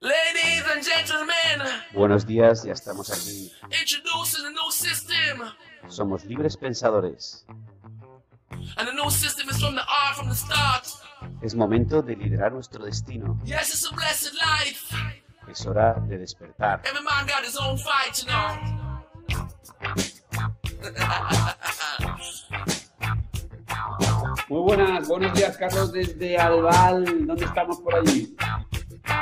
Ladies 0.00 0.64
and 0.72 0.82
gentlemen, 0.82 1.68
Buenos 1.92 2.26
días, 2.26 2.64
ya 2.64 2.72
estamos 2.72 3.10
aquí. 3.10 3.52
introducing 3.80 4.46
a 4.46 4.50
new 4.50 4.70
system. 4.70 5.40
Somos 5.88 6.24
libres 6.24 6.56
pensadores. 6.56 7.44
And 8.76 8.86
the 8.88 8.92
new 8.92 9.10
system 9.10 9.48
is 9.48 9.60
from 9.60 9.74
the 9.74 9.82
art 9.82 10.16
from 10.16 10.28
the 10.28 10.34
start. 10.34 10.86
Es 11.42 11.54
momento 11.54 12.02
de 12.02 12.16
liderar 12.16 12.52
nuestro 12.52 12.84
destino. 12.84 13.38
Yes, 13.44 13.70
it's 13.70 13.86
a 13.90 13.94
blessed 13.94 14.34
life. 14.34 14.94
Es 15.50 15.66
hora 15.66 15.94
de 16.08 16.18
despertar. 16.18 16.82
Muy 24.48 24.60
buenas, 24.60 25.06
buenos 25.06 25.34
días 25.34 25.58
Carlos 25.58 25.92
desde 25.92 26.38
Albal, 26.38 27.26
¿dónde 27.26 27.44
estamos 27.44 27.82
por 27.82 27.94
allí? 27.94 28.34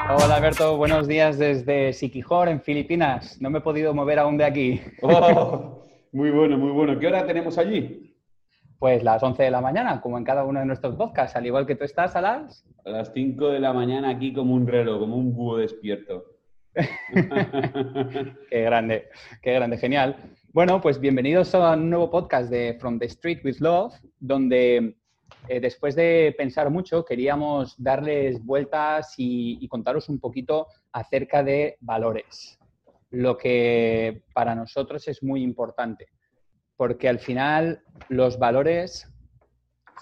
Hola 0.08 0.36
Alberto, 0.36 0.76
buenos 0.76 1.08
días 1.08 1.36
desde 1.36 1.92
Siquijor, 1.92 2.48
en 2.48 2.60
Filipinas. 2.60 3.40
No 3.40 3.50
me 3.50 3.58
he 3.58 3.60
podido 3.60 3.92
mover 3.92 4.20
aún 4.20 4.36
de 4.38 4.44
aquí. 4.44 4.80
Oh, 5.02 5.84
muy 6.12 6.30
bueno, 6.30 6.56
muy 6.56 6.70
bueno. 6.70 6.96
¿Qué 7.00 7.08
hora 7.08 7.26
tenemos 7.26 7.58
allí? 7.58 8.16
Pues 8.78 9.02
las 9.02 9.20
11 9.20 9.42
de 9.42 9.50
la 9.50 9.60
mañana, 9.60 10.00
como 10.00 10.16
en 10.16 10.22
cada 10.22 10.44
uno 10.44 10.60
de 10.60 10.66
nuestros 10.66 10.94
podcasts, 10.94 11.34
al 11.34 11.44
igual 11.44 11.66
que 11.66 11.74
tú 11.74 11.82
estás 11.82 12.14
a 12.14 12.20
las... 12.20 12.64
A 12.84 12.90
las 12.90 13.12
5 13.12 13.48
de 13.48 13.58
la 13.58 13.72
mañana 13.72 14.10
aquí 14.10 14.32
como 14.32 14.54
un 14.54 14.68
reloj, 14.68 15.00
como 15.00 15.16
un 15.16 15.34
búho 15.34 15.56
despierto. 15.56 16.24
Qué 18.50 18.62
grande, 18.62 19.08
qué 19.42 19.54
grande, 19.54 19.78
genial. 19.78 20.14
Bueno, 20.52 20.80
pues 20.80 21.00
bienvenidos 21.00 21.54
a 21.54 21.72
un 21.72 21.88
nuevo 21.90 22.10
podcast 22.10 22.50
de 22.50 22.76
From 22.78 22.98
the 22.98 23.06
Street 23.06 23.40
with 23.44 23.56
Love, 23.60 23.94
donde 24.20 24.94
eh, 25.48 25.60
después 25.60 25.94
de 25.94 26.34
pensar 26.36 26.70
mucho 26.70 27.04
queríamos 27.04 27.74
darles 27.78 28.44
vueltas 28.44 29.14
y, 29.16 29.66
contaros 29.68 30.08
un 30.08 30.18
poquito 30.18 30.68
acerca 30.92 31.42
de 31.42 31.76
valores, 31.80 32.58
lo 33.10 33.36
que 33.36 34.22
para 34.34 34.54
nosotros 34.54 35.06
es 35.08 35.22
muy 35.22 35.42
importante, 35.42 36.08
porque 36.76 37.08
al 37.08 37.18
final 37.18 37.82
los 38.08 38.38
valores 38.38 39.12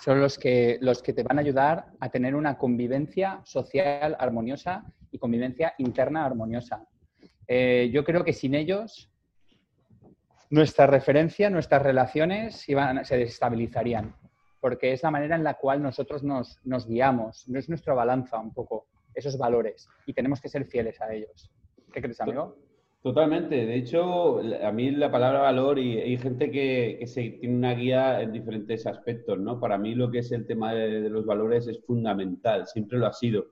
son 0.01 0.21
los 0.21 0.39
que, 0.39 0.79
los 0.81 1.03
que 1.03 1.13
te 1.13 1.23
van 1.23 1.39
a 1.39 1.43
ayudar 1.43 1.87
a 2.01 2.09
tener 2.09 2.35
una 2.35 2.57
convivencia 2.57 3.41
social 3.45 4.17
armoniosa 4.19 4.85
y 5.11 5.19
convivencia 5.19 5.75
interna 5.79 6.25
armoniosa. 6.25 6.87
Eh, 7.47 7.91
yo 7.93 8.05
creo 8.05 8.25
que 8.25 8.33
sin 8.33 8.55
ellos 8.55 9.11
nuestra 10.51 10.87
referencia, 10.87 11.51
nuestras 11.51 11.83
relaciones 11.83 12.57
se 12.57 13.17
desestabilizarían, 13.17 14.15
porque 14.65 14.95
es 14.95 15.03
la 15.03 15.11
manera 15.11 15.37
en 15.37 15.45
la 15.45 15.59
cual 15.59 15.83
nosotros 15.83 16.23
nos, 16.23 16.59
nos 16.65 16.87
guiamos, 16.87 17.47
no 17.51 17.59
es 17.59 17.69
nuestra 17.69 17.93
balanza 17.93 18.41
un 18.41 18.55
poco, 18.55 18.87
esos 19.15 19.37
valores, 19.37 19.91
y 20.07 20.15
tenemos 20.15 20.41
que 20.41 20.48
ser 20.48 20.65
fieles 20.65 21.03
a 21.03 21.12
ellos. 21.12 21.53
¿Qué 21.93 22.01
crees, 22.01 22.19
amigo? 22.23 22.57
Totalmente. 23.03 23.57
De 23.67 23.75
hecho, 23.75 24.41
a 24.41 24.73
mí 24.73 24.91
la 24.92 25.11
palabra 25.11 25.42
valor 25.42 25.79
y 25.79 25.98
hay 25.98 26.17
gente 26.17 26.51
que, 26.51 26.97
que 26.98 27.07
se, 27.07 27.29
tiene 27.41 27.57
una 27.57 27.75
guía 27.75 28.23
en 28.23 28.33
diferentes 28.33 28.87
aspectos, 28.87 29.39
¿no? 29.39 29.61
Para 29.61 29.77
mí 29.77 29.95
lo 29.95 30.11
que 30.11 30.20
es 30.20 30.33
el 30.33 30.47
tema 30.47 30.73
de, 30.73 31.03
de 31.03 31.11
los 31.11 31.27
valores 31.27 31.67
es 31.67 31.85
fundamental, 31.85 32.67
siempre 32.67 32.97
lo 32.97 33.07
ha 33.07 33.12
sido. 33.12 33.48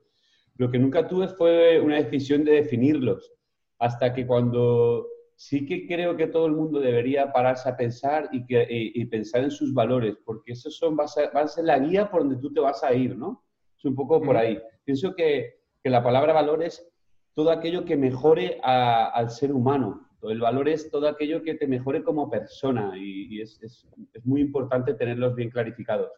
Lo 0.57 0.71
que 0.71 0.79
nunca 0.79 1.07
tuve 1.07 1.29
fue 1.29 1.79
una 1.79 1.97
decisión 1.97 2.43
de 2.43 2.53
definirlos, 2.53 3.35
hasta 3.79 4.15
que 4.15 4.27
cuando 4.27 5.09
sí 5.43 5.67
que 5.67 5.89
creo 5.89 6.17
que 6.17 6.29
todo 6.29 6.47
el 6.47 6.53
mundo 6.53 6.79
debería 6.79 7.33
pararse 7.33 7.69
a 7.69 7.77
pensar 7.77 8.29
y, 8.31 8.47
que, 8.47 8.63
y, 8.71 9.03
y 9.03 9.05
pensar 9.07 9.43
en 9.43 9.51
sus 9.51 9.75
valores, 9.75 10.17
porque 10.25 10.53
esos 10.53 10.77
son, 10.77 10.97
va 10.97 11.05
a, 11.05 11.09
ser, 11.09 11.31
va 11.35 11.41
a 11.41 11.49
ser 11.49 11.65
la 11.65 11.81
guía 11.81 12.09
por 12.09 12.21
donde 12.21 12.37
tú 12.37 12.53
te 12.53 12.61
vas 12.61 12.85
a 12.85 12.95
ir, 12.95 13.17
¿no? 13.17 13.43
Es 13.77 13.85
un 13.85 13.97
poco 13.97 14.23
por 14.23 14.37
ahí. 14.37 14.63
Pienso 14.85 15.17
que, 15.17 15.57
que 15.83 15.91
la 15.91 16.01
palabra 16.01 16.33
valor 16.33 16.63
es 16.63 16.89
todo 17.35 17.51
aquello 17.51 17.85
que 17.85 17.97
mejore 17.97 18.61
a, 18.63 19.07
al 19.07 19.31
ser 19.31 19.53
humano. 19.53 20.09
El 20.23 20.39
valor 20.39 20.69
es 20.69 20.89
todo 20.93 21.09
aquello 21.09 21.43
que 21.43 21.55
te 21.55 21.67
mejore 21.67 22.05
como 22.05 22.31
persona 22.31 22.93
y, 22.97 23.27
y 23.35 23.41
es, 23.41 23.61
es, 23.65 23.89
es, 24.13 24.25
muy 24.25 24.43
importante 24.43 24.95
tenerlos 24.95 25.35
bien 25.35 25.51
clarificados. 25.51 26.13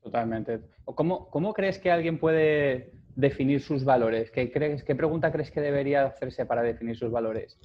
Totalmente. 0.00 0.60
¿Cómo, 0.84 1.28
¿Cómo, 1.28 1.52
crees 1.52 1.80
que 1.80 1.90
alguien 1.90 2.20
puede 2.20 2.92
definir 3.16 3.60
sus 3.60 3.84
valores? 3.84 4.30
¿Qué, 4.30 4.52
crees, 4.52 4.84
¿Qué 4.84 4.94
pregunta 4.94 5.32
crees 5.32 5.50
que 5.50 5.60
debería 5.60 6.04
hacerse 6.04 6.46
para 6.46 6.62
definir 6.62 6.96
sus 6.96 7.10
valores? 7.10 7.58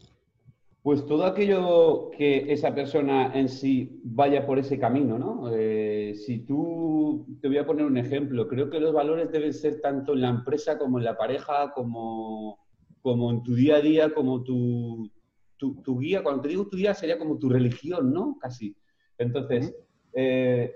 Pues 0.88 1.06
todo 1.06 1.26
aquello 1.26 2.12
que 2.12 2.50
esa 2.50 2.74
persona 2.74 3.38
en 3.38 3.50
sí 3.50 4.00
vaya 4.06 4.46
por 4.46 4.58
ese 4.58 4.80
camino, 4.80 5.20
¿no? 5.20 5.52
Eh, 5.54 6.14
si 6.16 6.46
tú, 6.46 7.28
te 7.42 7.50
voy 7.50 7.58
a 7.58 7.66
poner 7.66 7.86
un 7.86 7.98
ejemplo, 7.98 8.48
creo 8.48 8.70
que 8.70 8.80
los 8.80 8.94
valores 8.94 9.30
deben 9.30 9.54
ser 9.54 9.82
tanto 9.82 10.14
en 10.14 10.22
la 10.22 10.30
empresa 10.30 10.78
como 10.78 10.98
en 10.98 11.04
la 11.04 11.18
pareja, 11.18 11.74
como, 11.76 12.66
como 13.02 13.32
en 13.32 13.44
tu 13.44 13.54
día 13.54 13.76
a 13.76 13.82
día, 13.82 14.14
como 14.14 14.44
tu, 14.44 15.12
tu, 15.58 15.82
tu 15.82 16.00
guía. 16.00 16.24
Cuando 16.24 16.44
te 16.44 16.48
digo 16.48 16.70
tu 16.70 16.78
guía 16.78 16.94
sería 16.94 17.20
como 17.20 17.38
tu 17.38 17.50
religión, 17.50 18.14
¿no? 18.14 18.38
Casi. 18.40 18.74
Entonces, 19.18 19.76
eh, 20.14 20.74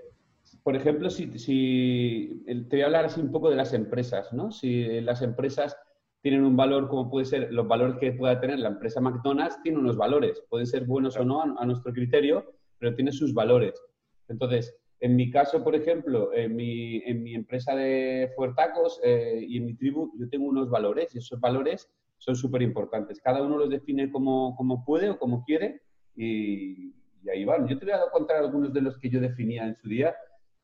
por 0.62 0.76
ejemplo, 0.76 1.08
si, 1.08 1.38
si, 1.38 2.42
te 2.44 2.76
voy 2.76 2.82
a 2.82 2.84
hablar 2.84 3.06
así 3.06 3.18
un 3.18 3.32
poco 3.32 3.48
de 3.48 3.56
las 3.56 3.72
empresas, 3.72 4.30
¿no? 4.34 4.50
Si 4.50 5.00
las 5.00 5.22
empresas 5.22 5.74
tienen 6.22 6.44
un 6.44 6.56
valor 6.56 6.88
como 6.88 7.10
puede 7.10 7.26
ser 7.26 7.52
los 7.52 7.66
valores 7.66 7.96
que 7.98 8.12
pueda 8.12 8.40
tener 8.40 8.60
la 8.60 8.68
empresa 8.68 9.00
McDonald's, 9.00 9.60
tiene 9.62 9.78
unos 9.78 9.96
valores, 9.96 10.42
pueden 10.48 10.66
ser 10.66 10.84
buenos 10.86 11.16
o 11.16 11.24
no 11.24 11.42
a, 11.42 11.54
a, 11.58 11.66
nuestro 11.66 11.92
criterio, 11.92 12.54
pero 12.78 12.94
tiene 12.94 13.12
sus 13.12 13.34
valores. 13.34 13.82
Entonces, 14.28 14.74
en 15.02 15.16
mi 15.16 15.32
caso, 15.32 15.64
por 15.64 15.74
ejemplo, 15.74 16.32
en 16.32 16.54
mi, 16.54 16.98
en 17.04 17.24
mi 17.24 17.34
empresa 17.34 17.74
de 17.74 18.30
Fuertacos 18.36 19.00
eh, 19.02 19.44
y 19.48 19.56
en 19.58 19.66
mi 19.66 19.74
tribu, 19.74 20.12
yo 20.16 20.28
tengo 20.28 20.46
unos 20.46 20.70
valores 20.70 21.12
y 21.12 21.18
esos 21.18 21.40
valores 21.40 21.90
son 22.18 22.36
súper 22.36 22.62
importantes. 22.62 23.20
Cada 23.20 23.42
uno 23.42 23.58
los 23.58 23.68
define 23.68 24.12
como, 24.12 24.54
como 24.54 24.84
puede 24.84 25.10
o 25.10 25.18
como 25.18 25.44
quiere 25.44 25.82
y, 26.14 26.94
y, 27.20 27.28
ahí 27.28 27.44
van. 27.44 27.66
Yo 27.66 27.76
te 27.80 27.84
voy 27.84 27.94
a 27.94 28.10
contar 28.12 28.36
algunos 28.36 28.72
de 28.72 28.80
los 28.80 28.96
que 28.96 29.10
yo 29.10 29.20
definía 29.20 29.66
en 29.66 29.74
su 29.74 29.88
día, 29.88 30.14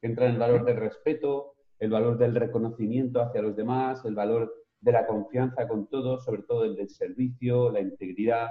que 0.00 0.06
entran 0.06 0.30
el 0.30 0.38
valor 0.38 0.64
del 0.64 0.76
respeto, 0.76 1.54
el 1.80 1.90
valor 1.90 2.16
del 2.16 2.36
reconocimiento 2.36 3.20
hacia 3.20 3.42
los 3.42 3.56
demás, 3.56 4.04
el 4.04 4.14
valor 4.14 4.54
de 4.80 4.92
la 4.92 5.06
confianza 5.06 5.66
con 5.66 5.88
todos, 5.88 6.24
sobre 6.24 6.42
todo 6.42 6.64
el 6.64 6.76
del 6.76 6.88
servicio, 6.88 7.70
la 7.70 7.80
integridad, 7.80 8.48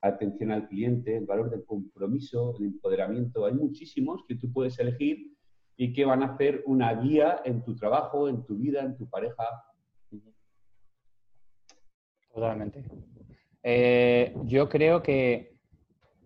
atención 0.00 0.52
al 0.52 0.68
cliente, 0.68 1.16
el 1.16 1.26
valor 1.26 1.50
del 1.50 1.64
compromiso, 1.64 2.56
el 2.58 2.66
empoderamiento. 2.66 3.46
Hay 3.46 3.54
muchísimos 3.54 4.22
que 4.28 4.36
tú 4.36 4.52
puedes 4.52 4.78
elegir 4.78 5.32
y 5.76 5.92
que 5.92 6.04
van 6.04 6.22
a 6.22 6.34
hacer 6.34 6.62
una 6.66 6.94
guía 6.94 7.40
en 7.44 7.64
tu 7.64 7.74
trabajo, 7.74 8.28
en 8.28 8.44
tu 8.44 8.56
vida, 8.56 8.82
en 8.82 8.96
tu 8.96 9.08
pareja. 9.08 9.44
Totalmente. 12.32 12.84
Eh, 13.62 14.34
yo 14.44 14.68
creo 14.68 15.02
que 15.02 15.56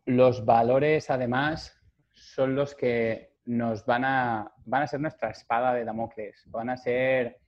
los 0.07 0.45
valores, 0.45 1.11
además, 1.11 1.75
son 2.13 2.55
los 2.55 2.75
que 2.75 3.37
nos 3.45 3.87
van 3.87 4.05
a, 4.05 4.53
van 4.65 4.83
a 4.83 4.87
ser 4.87 5.01
nuestra 5.01 5.31
espada 5.31 5.73
de 5.75 5.85
Damocles, 5.85 6.45
van 6.51 6.71
a 6.71 6.77
ser 6.77 7.39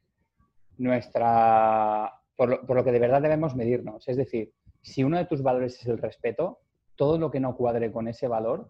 nuestra, 0.81 2.13
por 2.37 2.49
lo, 2.49 2.67
por 2.67 2.77
lo, 2.77 2.85
que 2.85 2.93
de 2.93 2.99
verdad 2.99 3.23
debemos 3.23 3.55
medirnos. 3.55 4.09
Es 4.09 4.17
decir, 4.17 4.53
si 4.81 5.05
uno 5.05 5.19
de 5.19 5.27
tus 5.27 5.43
valores 5.43 5.79
es 5.81 5.87
el 5.87 5.99
respeto, 5.99 6.61
todo 6.97 7.19
lo 7.19 7.31
que 7.31 7.41
no 7.41 7.57
cuadre 7.57 7.93
con 7.93 8.09
ese 8.09 8.29
valor, 8.29 8.69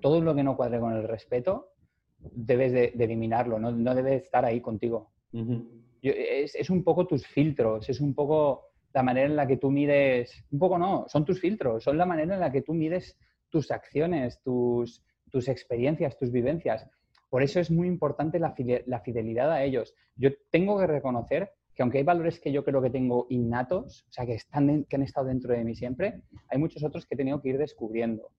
todo 0.00 0.20
lo 0.20 0.34
que 0.34 0.44
no 0.44 0.56
cuadre 0.56 0.78
con 0.80 0.92
el 0.94 1.06
respeto, 1.06 1.72
debes 2.18 2.72
de, 2.72 2.92
de 2.94 3.04
eliminarlo, 3.04 3.58
no, 3.58 3.70
no, 3.72 3.94
debe 3.94 4.16
estar 4.16 4.44
ahí 4.44 4.60
contigo. 4.60 5.10
Uh 5.32 5.40
-huh. 5.40 5.68
Yo, 6.02 6.12
es, 6.14 6.54
es, 6.54 6.70
un 6.70 6.84
poco 6.84 7.06
tus 7.06 7.26
filtros, 7.26 7.88
es 7.88 8.00
un 8.00 8.14
poco 8.14 8.68
la 8.92 9.02
manera 9.02 9.26
en 9.26 9.36
la 9.36 9.46
que 9.46 9.56
tú 9.56 9.70
mides, 9.70 10.44
un 10.50 10.58
poco 10.58 10.78
no, 10.78 11.06
son 11.08 11.24
tus 11.24 11.40
filtros, 11.40 11.82
son 11.82 11.98
la 11.98 12.06
manera 12.06 12.34
en 12.34 12.40
la 12.40 12.52
que 12.52 12.62
tú 12.62 12.74
mides 12.74 13.18
tus 13.48 13.70
acciones, 13.70 14.40
tus, 14.42 15.02
tus 15.30 15.48
experiencias, 15.48 16.16
tus 16.16 16.30
vivencias. 16.30 16.88
Por 17.28 17.42
eso 17.42 17.60
es 17.60 17.70
muy 17.70 17.86
importante 17.86 18.38
la, 18.38 18.52
fidelidad 18.52 19.52
a 19.52 19.62
ellos. 19.62 19.94
Yo 20.16 20.30
tengo 20.50 20.78
que 20.78 20.86
reconocer 20.86 21.52
que 21.74 21.82
aunque 21.82 21.98
hay 21.98 22.04
valores 22.04 22.40
que 22.40 22.50
yo 22.50 22.64
creo 22.64 22.82
que 22.82 22.90
tengo 22.90 23.26
innatos, 23.28 24.04
o 24.08 24.12
sea, 24.12 24.26
que, 24.26 24.34
están, 24.34 24.84
que 24.84 24.96
han 24.96 25.02
estado 25.02 25.26
dentro 25.26 25.52
de 25.52 25.62
mí 25.62 25.74
siempre, 25.74 26.22
hay 26.48 26.58
muchos 26.58 26.82
otros 26.82 27.06
que 27.06 27.14
he 27.14 27.18
tenido 27.18 27.40
que 27.40 27.50
ir 27.50 27.58
descubriendo. 27.58 28.30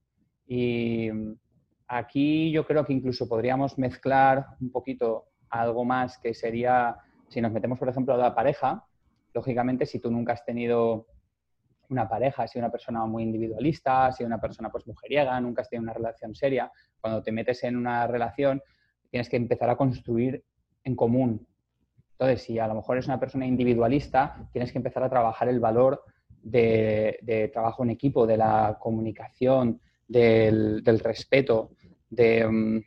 Y 0.45 1.09
aquí 1.87 2.51
yo 2.51 2.65
creo 2.65 2.85
que 2.85 2.93
incluso 2.93 3.29
podríamos 3.29 3.77
mezclar 3.77 4.45
un 4.59 4.71
poquito 4.71 5.25
algo 5.49 5.85
más 5.85 6.17
que 6.17 6.33
sería, 6.33 6.97
si 7.27 7.41
nos 7.41 7.51
metemos, 7.51 7.79
por 7.79 7.89
ejemplo, 7.89 8.13
a 8.15 8.17
la 8.17 8.35
pareja, 8.35 8.85
lógicamente, 9.33 9.85
si 9.85 9.99
tú 9.99 10.11
nunca 10.11 10.33
has 10.33 10.43
tenido 10.43 11.07
una 11.89 12.07
pareja, 12.07 12.47
si 12.47 12.59
una 12.59 12.71
persona 12.71 13.05
muy 13.05 13.23
individualista, 13.23 14.11
si 14.11 14.23
una 14.23 14.39
persona 14.39 14.69
pues 14.69 14.85
mujeriega, 14.87 15.39
nunca 15.41 15.61
has 15.61 15.69
tenido 15.69 15.83
una 15.83 15.93
relación 15.93 16.35
seria, 16.35 16.71
cuando 17.01 17.23
te 17.23 17.31
metes 17.31 17.63
en 17.63 17.77
una 17.77 18.05
relación 18.07 18.61
tienes 19.09 19.29
que 19.29 19.37
empezar 19.37 19.69
a 19.69 19.75
construir 19.75 20.43
en 20.83 20.95
común. 20.95 21.47
Entonces, 22.11 22.41
si 22.43 22.59
a 22.59 22.67
lo 22.67 22.75
mejor 22.75 22.97
eres 22.97 23.07
una 23.07 23.19
persona 23.19 23.45
individualista, 23.45 24.49
tienes 24.51 24.71
que 24.71 24.77
empezar 24.77 25.03
a 25.03 25.09
trabajar 25.09 25.47
el 25.47 25.59
valor 25.59 26.03
de, 26.41 27.17
de 27.21 27.47
trabajo 27.49 27.83
en 27.83 27.91
equipo, 27.91 28.27
de 28.27 28.37
la 28.37 28.77
comunicación, 28.79 29.79
del, 30.07 30.83
del 30.83 30.99
respeto, 30.99 31.71
de, 32.09 32.45
mm, 32.45 32.81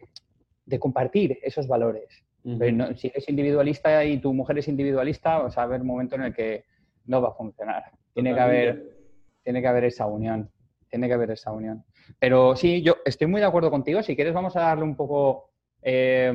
de, 0.67 0.79
compartir 0.79 1.39
esos 1.43 1.67
valores. 1.67 2.25
Pero 2.59 2.77
no- 2.77 2.97
si 2.97 3.07
eres 3.07 3.29
individualista 3.29 4.05
y 4.05 4.19
tu 4.19 4.35
mujer 4.35 4.59
es 4.59 4.67
individualista, 4.69 5.39
vas 5.39 5.57
a 5.57 5.63
haber 5.63 5.81
un 5.81 5.87
momento 5.87 6.17
en 6.17 6.23
el 6.23 6.35
que 6.35 6.65
no 7.07 7.23
va 7.23 7.29
a 7.29 7.35
funcionar. 7.35 7.85
Tiene 8.13 8.35
que 8.35 8.41
haber, 8.41 8.97
tiene 9.45 9.61
que 9.63 9.69
haber 9.69 9.85
esa 9.85 10.07
unión. 10.07 10.51
Tiene 10.91 11.07
que 11.07 11.15
haber 11.15 11.31
esa 11.31 11.53
unión. 11.53 11.85
Pero 12.19 12.57
sí, 12.57 12.83
yo 12.83 12.97
estoy 13.05 13.29
muy 13.29 13.41
de 13.41 13.47
acuerdo 13.47 13.71
contigo. 13.71 14.03
Si 14.03 14.17
quieres, 14.17 14.35
vamos 14.35 14.57
a 14.57 14.63
darle 14.63 14.85
un 14.85 14.97
poco 14.97 15.52
eh, 15.83 16.33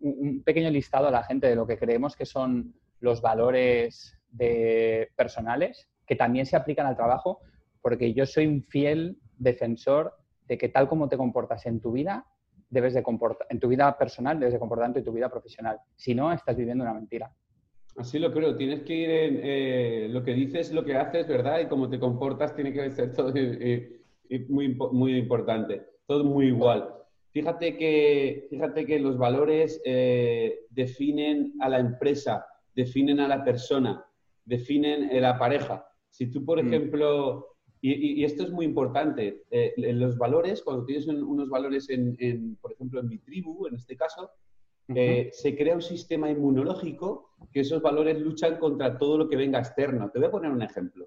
un, 0.00 0.42
pequeño 0.44 0.70
listado 0.70 1.08
a 1.08 1.10
la 1.10 1.24
gente 1.24 1.48
de 1.48 1.56
lo 1.56 1.66
que 1.66 1.78
creemos 1.78 2.16
que 2.16 2.26
son 2.26 2.74
los 3.00 3.20
valores 3.20 4.16
de 4.30 5.08
personales 5.16 5.88
que 6.08 6.16
también 6.16 6.46
se 6.46 6.56
aplican 6.56 6.86
al 6.86 6.96
trabajo, 6.96 7.40
porque 7.82 8.14
yo 8.14 8.26
soy 8.26 8.46
un 8.46 8.64
fiel 8.64 9.18
defensor 9.36 10.16
de 10.48 10.56
que 10.56 10.70
tal 10.70 10.88
como 10.88 11.08
te 11.08 11.18
comportas 11.18 11.66
en 11.66 11.80
tu 11.80 11.92
vida, 11.92 12.26
debes 12.70 12.94
de 12.94 13.02
comportar, 13.02 13.46
en 13.50 13.60
tu 13.60 13.68
vida 13.68 13.96
personal, 13.96 14.40
debes 14.40 14.54
de 14.54 14.58
comportarte 14.58 15.00
en 15.00 15.04
tu 15.04 15.12
vida 15.12 15.28
profesional. 15.28 15.78
Si 15.94 16.14
no, 16.14 16.32
estás 16.32 16.56
viviendo 16.56 16.82
una 16.82 16.94
mentira. 16.94 17.30
Así 17.96 18.18
lo 18.18 18.32
creo, 18.32 18.56
tienes 18.56 18.82
que 18.82 18.94
ir 18.94 19.10
en 19.10 19.40
eh, 19.42 20.08
lo 20.10 20.22
que 20.22 20.32
dices, 20.32 20.72
lo 20.72 20.84
que 20.84 20.96
haces, 20.96 21.28
¿verdad? 21.28 21.60
Y 21.60 21.66
cómo 21.66 21.90
te 21.90 21.98
comportas 21.98 22.54
tiene 22.54 22.72
que 22.72 22.90
ser 22.90 23.12
todo 23.14 23.32
eh, 23.34 24.00
eh, 24.30 24.46
muy, 24.48 24.74
muy 24.92 25.16
importante, 25.16 25.82
todo 26.06 26.24
muy 26.24 26.46
igual. 26.46 26.94
Fíjate 27.32 27.76
que, 27.76 28.46
fíjate 28.50 28.86
que 28.86 28.98
los 28.98 29.18
valores 29.18 29.80
eh, 29.84 30.60
definen 30.70 31.54
a 31.60 31.68
la 31.68 31.78
empresa, 31.78 32.46
definen 32.74 33.20
a 33.20 33.28
la 33.28 33.44
persona, 33.44 34.04
definen 34.44 35.10
a 35.16 35.20
la 35.20 35.38
pareja. 35.38 35.84
Si 36.10 36.30
tú, 36.30 36.44
por 36.44 36.62
Mm. 36.62 36.66
ejemplo, 36.68 37.46
y, 37.80 38.24
esto 38.24 38.42
es 38.42 38.50
muy 38.50 38.64
importante, 38.64 39.44
eh, 39.50 39.72
los 39.76 40.18
valores, 40.18 40.62
cuando 40.62 40.84
tienes 40.84 41.06
un- 41.06 41.22
unos 41.22 41.48
valores, 41.48 41.88
en, 41.90 42.16
en, 42.18 42.56
por 42.56 42.72
ejemplo, 42.72 42.98
en 43.00 43.08
mi 43.08 43.18
tribu, 43.18 43.66
en 43.68 43.76
este 43.76 43.96
caso, 43.96 44.30
eh, 44.94 45.28
se 45.32 45.54
crea 45.54 45.74
un 45.74 45.82
sistema 45.82 46.30
inmunológico 46.30 47.30
que 47.52 47.60
esos 47.60 47.82
valores 47.82 48.18
luchan 48.18 48.56
contra 48.58 48.96
todo 48.96 49.18
lo 49.18 49.28
que 49.28 49.36
venga 49.36 49.58
externo. 49.58 50.10
Te 50.10 50.18
voy 50.18 50.28
a 50.28 50.30
poner 50.32 50.50
un 50.50 50.62
ejemplo. 50.62 51.06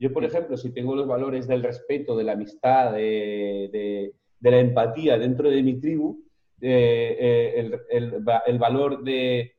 Yo, 0.00 0.12
por 0.12 0.24
ejemplo, 0.24 0.56
si 0.56 0.72
tengo 0.74 0.96
los 0.96 1.06
valores 1.06 1.46
del 1.46 1.62
respeto, 1.62 2.16
de 2.16 2.24
la 2.24 2.32
amistad, 2.32 2.92
de, 2.92 3.68
de- 3.72 4.12
de 4.40 4.50
la 4.50 4.58
empatía 4.58 5.18
dentro 5.18 5.48
de 5.48 5.62
mi 5.62 5.78
tribu, 5.78 6.24
eh, 6.60 7.54
el, 7.56 7.80
el 7.90 8.24
el 8.46 8.58
valor 8.58 9.02
de, 9.02 9.54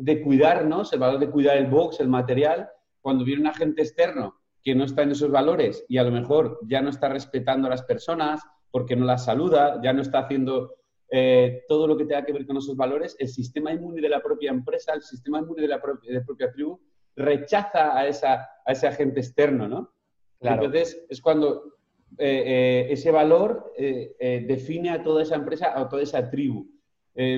de 0.00 0.22
cuidarnos, 0.22 0.92
el 0.92 0.98
valor 0.98 1.20
de 1.20 1.30
cuidar 1.30 1.58
el 1.58 1.66
box, 1.66 2.00
el 2.00 2.08
material, 2.08 2.70
cuando 3.00 3.24
viene 3.24 3.42
un 3.42 3.48
agente 3.48 3.82
externo 3.82 4.36
que 4.62 4.74
no 4.74 4.84
está 4.84 5.02
en 5.02 5.12
esos 5.12 5.30
valores 5.30 5.84
y 5.88 5.98
a 5.98 6.04
lo 6.04 6.10
mejor 6.10 6.58
ya 6.66 6.80
no 6.80 6.90
está 6.90 7.08
respetando 7.08 7.66
a 7.66 7.70
las 7.70 7.82
personas 7.82 8.42
porque 8.70 8.96
no 8.96 9.04
las 9.04 9.24
saluda, 9.24 9.80
ya 9.82 9.92
no 9.92 10.02
está 10.02 10.20
haciendo 10.20 10.74
eh, 11.10 11.64
todo 11.68 11.86
lo 11.86 11.96
que 11.96 12.04
tenga 12.04 12.24
que 12.24 12.32
ver 12.32 12.46
con 12.46 12.56
esos 12.56 12.76
valores, 12.76 13.16
el 13.18 13.28
sistema 13.28 13.72
inmune 13.72 14.00
de 14.00 14.08
la 14.08 14.22
propia 14.22 14.50
empresa, 14.50 14.94
el 14.94 15.02
sistema 15.02 15.40
inmune 15.40 15.62
de 15.62 15.68
la 15.68 15.82
propia, 15.82 16.12
de 16.12 16.18
la 16.20 16.24
propia 16.24 16.52
tribu, 16.52 16.80
rechaza 17.16 17.96
a, 17.96 18.06
esa, 18.06 18.48
a 18.64 18.72
ese 18.72 18.86
agente 18.86 19.20
externo, 19.20 19.66
¿no? 19.68 19.92
Claro. 20.38 20.64
Entonces, 20.64 21.04
es 21.10 21.20
cuando 21.20 21.79
eh, 22.18 22.42
eh, 22.46 22.86
ese 22.92 23.10
valor 23.10 23.72
eh, 23.76 24.44
define 24.46 24.90
a 24.90 25.02
toda 25.02 25.22
esa 25.22 25.36
empresa, 25.36 25.78
a 25.78 25.88
toda 25.88 26.02
esa 26.02 26.30
tribu. 26.30 26.66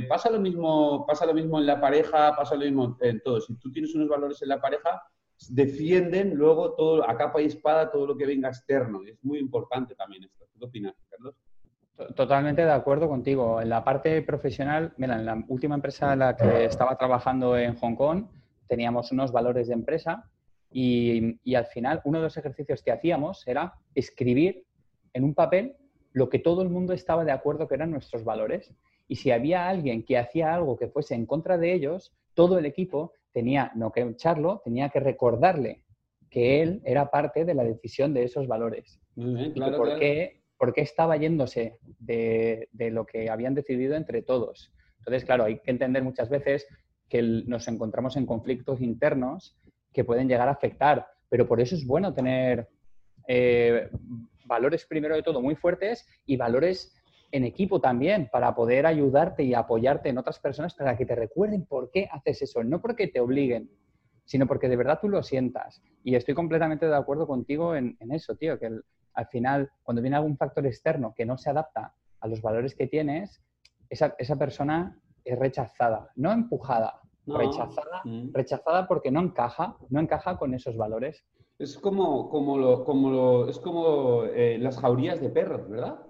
Pasa, 0.09 0.31
lo 0.31 0.39
mismo, 0.39 1.05
pasa 1.07 1.27
lo 1.27 1.35
mismo 1.35 1.59
en 1.59 1.67
la 1.67 1.81
pareja, 1.81 2.37
pasa 2.37 2.55
lo 2.55 2.61
mismo 2.65 2.97
en 3.01 3.21
todo. 3.23 3.41
Si 3.41 3.55
tú 3.57 3.73
tienes 3.73 3.93
unos 3.95 4.09
valores 4.09 4.41
en 4.43 4.49
la 4.51 4.61
pareja, 4.61 5.03
defienden 5.49 6.35
luego 6.35 6.75
todo, 6.75 7.09
a 7.09 7.17
capa 7.17 7.43
y 7.43 7.47
espada 7.47 7.91
todo 7.91 8.07
lo 8.07 8.17
que 8.17 8.27
venga 8.27 8.49
externo. 8.49 9.01
Es 9.05 9.17
muy 9.25 9.39
importante 9.39 9.95
también 9.97 10.23
esto. 10.25 10.47
¿Qué 10.57 10.65
opinas, 10.65 10.95
Carlos? 11.11 11.35
To- 11.97 12.15
Totalmente 12.15 12.65
de 12.65 12.71
acuerdo 12.71 13.09
contigo. 13.09 13.61
En 13.61 13.69
la 13.71 13.83
parte 13.83 14.23
profesional, 14.23 14.93
mira, 14.99 15.17
en 15.17 15.27
la 15.27 15.43
última 15.49 15.75
empresa 15.75 16.13
en 16.13 16.21
la 16.21 16.37
que 16.37 16.65
estaba 16.67 16.97
trabajando 16.97 17.57
en 17.57 17.75
Hong 17.77 17.97
Kong, 17.97 18.27
teníamos 18.69 19.11
unos 19.11 19.33
valores 19.33 19.67
de 19.67 19.75
empresa 19.75 20.31
y, 20.73 21.39
y 21.45 21.55
al 21.55 21.67
final 21.67 22.01
uno 22.05 22.19
de 22.19 22.25
los 22.25 22.37
ejercicios 22.37 22.83
que 22.83 22.93
hacíamos 22.93 23.47
era 23.47 23.75
escribir 23.95 24.65
en 25.13 25.25
un 25.25 25.35
papel 25.35 25.77
lo 26.13 26.29
que 26.29 26.39
todo 26.39 26.63
el 26.63 26.69
mundo 26.69 26.93
estaba 26.93 27.25
de 27.25 27.33
acuerdo 27.33 27.69
que 27.69 27.75
eran 27.75 27.91
nuestros 27.91 28.25
valores. 28.25 28.75
Y 29.09 29.17
si 29.17 29.31
había 29.31 29.69
alguien 29.69 30.05
que 30.05 30.19
hacía 30.19 30.55
algo 30.55 30.77
que 30.77 30.89
fuese 30.89 31.15
en 31.15 31.27
contra 31.27 31.59
de 31.59 31.73
ellos, 31.73 32.13
todo 32.35 32.59
el 32.59 32.67
equipo 32.67 33.13
tenía, 33.33 33.73
no 33.75 33.93
que 33.93 34.01
echarlo, 34.03 34.61
tenía 34.65 34.89
que 34.91 35.01
recordarle 35.01 35.85
que 36.31 36.63
él 36.63 36.81
era 36.85 37.11
parte 37.11 37.45
de 37.45 37.55
la 37.55 37.65
decisión 37.65 38.15
de 38.15 38.25
esos 38.25 38.47
valores 38.47 39.01
Muy 39.17 39.35
bien, 39.35 39.53
y 39.55 39.61
por, 39.61 39.75
claro. 39.75 39.99
qué, 39.99 40.43
por 40.59 40.73
qué 40.73 40.81
estaba 40.83 41.17
yéndose 41.17 41.79
de, 41.99 42.69
de 42.73 42.91
lo 42.91 43.05
que 43.05 43.29
habían 43.29 43.55
decidido 43.55 43.97
entre 43.97 44.23
todos. 44.23 44.73
Entonces, 44.99 45.25
claro, 45.25 45.45
hay 45.45 45.59
que 45.61 45.71
entender 45.71 46.03
muchas 46.03 46.31
veces 46.31 46.67
que 47.09 47.19
el- 47.19 47.45
nos 47.49 47.69
encontramos 47.69 48.17
en 48.17 48.25
conflictos 48.25 48.81
internos 48.81 49.59
que 49.93 50.05
pueden 50.05 50.29
llegar 50.29 50.49
a 50.49 50.53
afectar, 50.53 51.06
pero 51.29 51.47
por 51.47 51.61
eso 51.61 51.75
es 51.75 51.87
bueno 51.87 52.12
tener 52.12 52.69
eh, 53.29 53.89
valores 54.44 54.87
primero 54.87 55.15
de 55.15 55.23
todo 55.23 55.41
muy 55.41 55.55
fuertes 55.55 56.06
y 56.27 56.37
valores 56.37 56.94
en 57.31 57.44
equipo 57.44 57.81
también 57.81 58.29
para 58.31 58.55
poder 58.55 58.87
ayudarte 58.87 59.43
y 59.43 59.55
apoyarte 59.55 60.11
en 60.11 60.19
otras 60.19 60.39
personas 60.39 60.75
para 60.75 60.97
que 60.97 61.06
te 61.06 61.15
recuerden 61.15 61.65
por 61.65 61.91
qué 61.91 62.09
haces 62.12 62.43
eso, 62.43 62.62
no 62.62 62.81
porque 62.81 63.09
te 63.09 63.21
obliguen, 63.21 63.71
sino 64.25 64.47
porque 64.47 64.69
de 64.69 64.77
verdad 64.77 64.99
tú 65.00 65.09
lo 65.09 65.23
sientas. 65.23 65.83
Y 66.05 66.15
estoy 66.15 66.35
completamente 66.35 66.87
de 66.87 66.95
acuerdo 66.95 67.27
contigo 67.27 67.75
en, 67.75 67.97
eso, 68.11 68.37
tío, 68.37 68.59
que 68.59 68.71
al 69.15 69.27
final, 69.29 69.71
cuando 69.83 70.03
viene 70.03 70.17
algún 70.17 70.37
factor 70.37 70.67
externo 70.67 71.15
que 71.17 71.25
no 71.25 71.38
se 71.38 71.50
adapta 71.50 71.95
a 72.21 72.29
los 72.29 72.43
valores 72.43 72.75
que 72.75 72.87
tienes, 72.87 73.43
esa, 73.88 74.15
esa 74.19 74.37
persona 74.37 75.00
es 75.25 75.38
rechazada, 75.38 76.11
no 76.17 76.33
empujada, 76.33 77.00
No. 77.25 77.39
rechazada, 77.39 78.03
Mm. 78.05 78.31
rechazada 78.33 78.89
porque 78.89 79.11
no 79.11 79.21
encaja, 79.21 79.77
no 79.91 80.01
encaja 80.01 80.37
con 80.37 80.55
esos 80.55 80.77
valores. 80.77 81.25
Es 81.59 81.79
como, 81.79 82.29
como, 82.29 82.59
lo, 82.59 82.85
como 82.85 83.11
lo, 83.11 83.49
es 83.49 83.59
como 83.61 84.25
eh, 84.25 84.59
las 84.59 84.79
jaurías 84.79 85.21
de 85.21 85.29
perros, 85.31 85.69
¿verdad? 85.69 86.01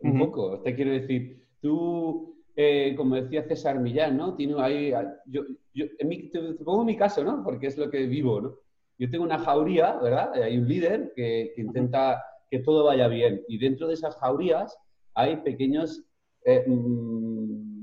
Un 0.00 0.18
poco. 0.18 0.60
Te 0.60 0.74
quiero 0.74 0.90
decir, 0.92 1.44
tú, 1.60 2.36
eh, 2.56 2.94
como 2.96 3.16
decía 3.16 3.42
César 3.44 3.78
Millán, 3.80 4.16
¿no? 4.16 4.34
Tiene 4.34 4.54
ahí, 4.62 4.92
yo, 5.26 5.42
yo, 5.74 5.84
en 5.98 6.08
mi- 6.08 6.30
te, 6.30 6.40
te 6.54 6.64
pongo 6.64 6.84
mi 6.84 6.96
caso, 6.96 7.22
¿no? 7.22 7.42
Porque 7.44 7.66
es 7.66 7.76
lo 7.76 7.90
que 7.90 8.06
vivo, 8.06 8.40
¿no? 8.40 8.54
Yo 8.98 9.10
tengo 9.10 9.24
una 9.24 9.38
jauría, 9.38 9.98
¿verdad? 9.98 10.32
Hay 10.42 10.56
un 10.58 10.66
líder 10.68 11.12
que, 11.14 11.52
que 11.54 11.60
intenta 11.62 12.22
que 12.50 12.60
todo 12.60 12.84
vaya 12.84 13.08
bien. 13.08 13.42
Y 13.48 13.58
dentro 13.58 13.88
de 13.88 13.94
esas 13.94 14.16
jaurías 14.16 14.76
hay 15.14 15.36
pequeños 15.38 16.02
eh, 16.44 16.64
mm, 16.66 17.21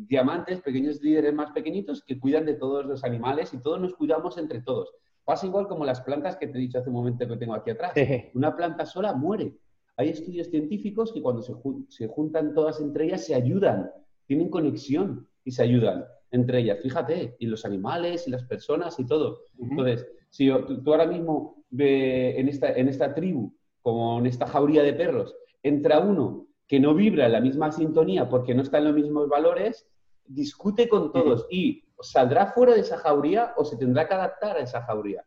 diamantes, 0.10 0.62
pequeños 0.62 1.02
líderes 1.02 1.34
más 1.34 1.52
pequeñitos 1.52 2.04
que 2.04 2.20
cuidan 2.20 2.46
de 2.46 2.56
todos 2.56 2.86
los 2.86 3.04
animales 3.04 3.54
y 3.54 3.62
todos 3.62 3.80
nos 3.80 3.94
cuidamos 3.94 4.38
entre 4.38 4.62
todos. 4.62 4.92
Pasa 5.24 5.46
igual 5.46 5.68
como 5.68 5.86
las 5.86 6.02
plantas 6.02 6.36
que 6.38 6.48
te 6.48 6.58
he 6.58 6.62
dicho 6.62 6.80
hace 6.80 6.90
un 6.90 6.96
momento 6.96 7.28
que 7.28 7.38
tengo 7.38 7.54
aquí 7.54 7.70
atrás. 7.70 7.94
Una 8.34 8.56
planta 8.56 8.86
sola 8.86 9.14
muere. 9.14 9.54
Hay 9.96 10.10
estudios 10.10 10.48
científicos 10.50 11.14
que 11.14 11.22
cuando 11.22 11.42
se, 11.42 11.54
se 11.90 12.08
juntan 12.08 12.54
todas 12.54 12.82
entre 12.82 13.06
ellas 13.06 13.24
se 13.26 13.36
ayudan, 13.36 13.92
tienen 14.26 14.50
conexión 14.50 15.28
y 15.44 15.52
se 15.52 15.62
ayudan 15.64 16.06
entre 16.32 16.60
ellas. 16.60 16.80
Fíjate, 16.82 17.36
y 17.40 17.46
los 17.48 17.66
animales 17.66 18.28
y 18.28 18.32
las 18.32 18.44
personas 18.44 19.00
y 19.00 19.06
todo. 19.06 19.42
Entonces, 19.60 20.08
si 20.30 20.46
yo- 20.46 20.64
tú, 20.66 20.82
tú 20.82 20.92
ahora 20.92 21.06
mismo 21.08 21.64
ve- 21.70 22.40
en, 22.40 22.48
esta, 22.48 22.72
en 22.72 22.88
esta 22.88 23.14
tribu, 23.14 23.54
como 23.82 24.20
en 24.20 24.26
esta 24.28 24.48
jauría 24.48 24.84
de 24.84 24.94
perros, 24.94 25.36
entra 25.64 26.00
uno 26.00 26.48
que 26.68 26.80
no 26.80 26.94
vibra 26.94 27.26
en 27.26 27.32
la 27.32 27.42
misma 27.42 27.72
sintonía 27.72 28.30
porque 28.30 28.54
no 28.54 28.62
está 28.62 28.78
en 28.78 28.86
los 28.86 28.94
mismos 28.94 29.28
valores, 29.28 29.89
discute 30.30 30.88
con 30.88 31.12
todos 31.12 31.48
y 31.50 31.84
saldrá 32.00 32.54
fuera 32.54 32.74
de 32.74 32.82
esa 32.82 32.98
jauría 32.98 33.54
o 33.58 33.66
se 33.66 33.78
tendrá 33.78 34.08
que 34.08 34.14
adaptar 34.14 34.58
a 34.58 34.62
esa 34.62 34.84
jauría 34.84 35.26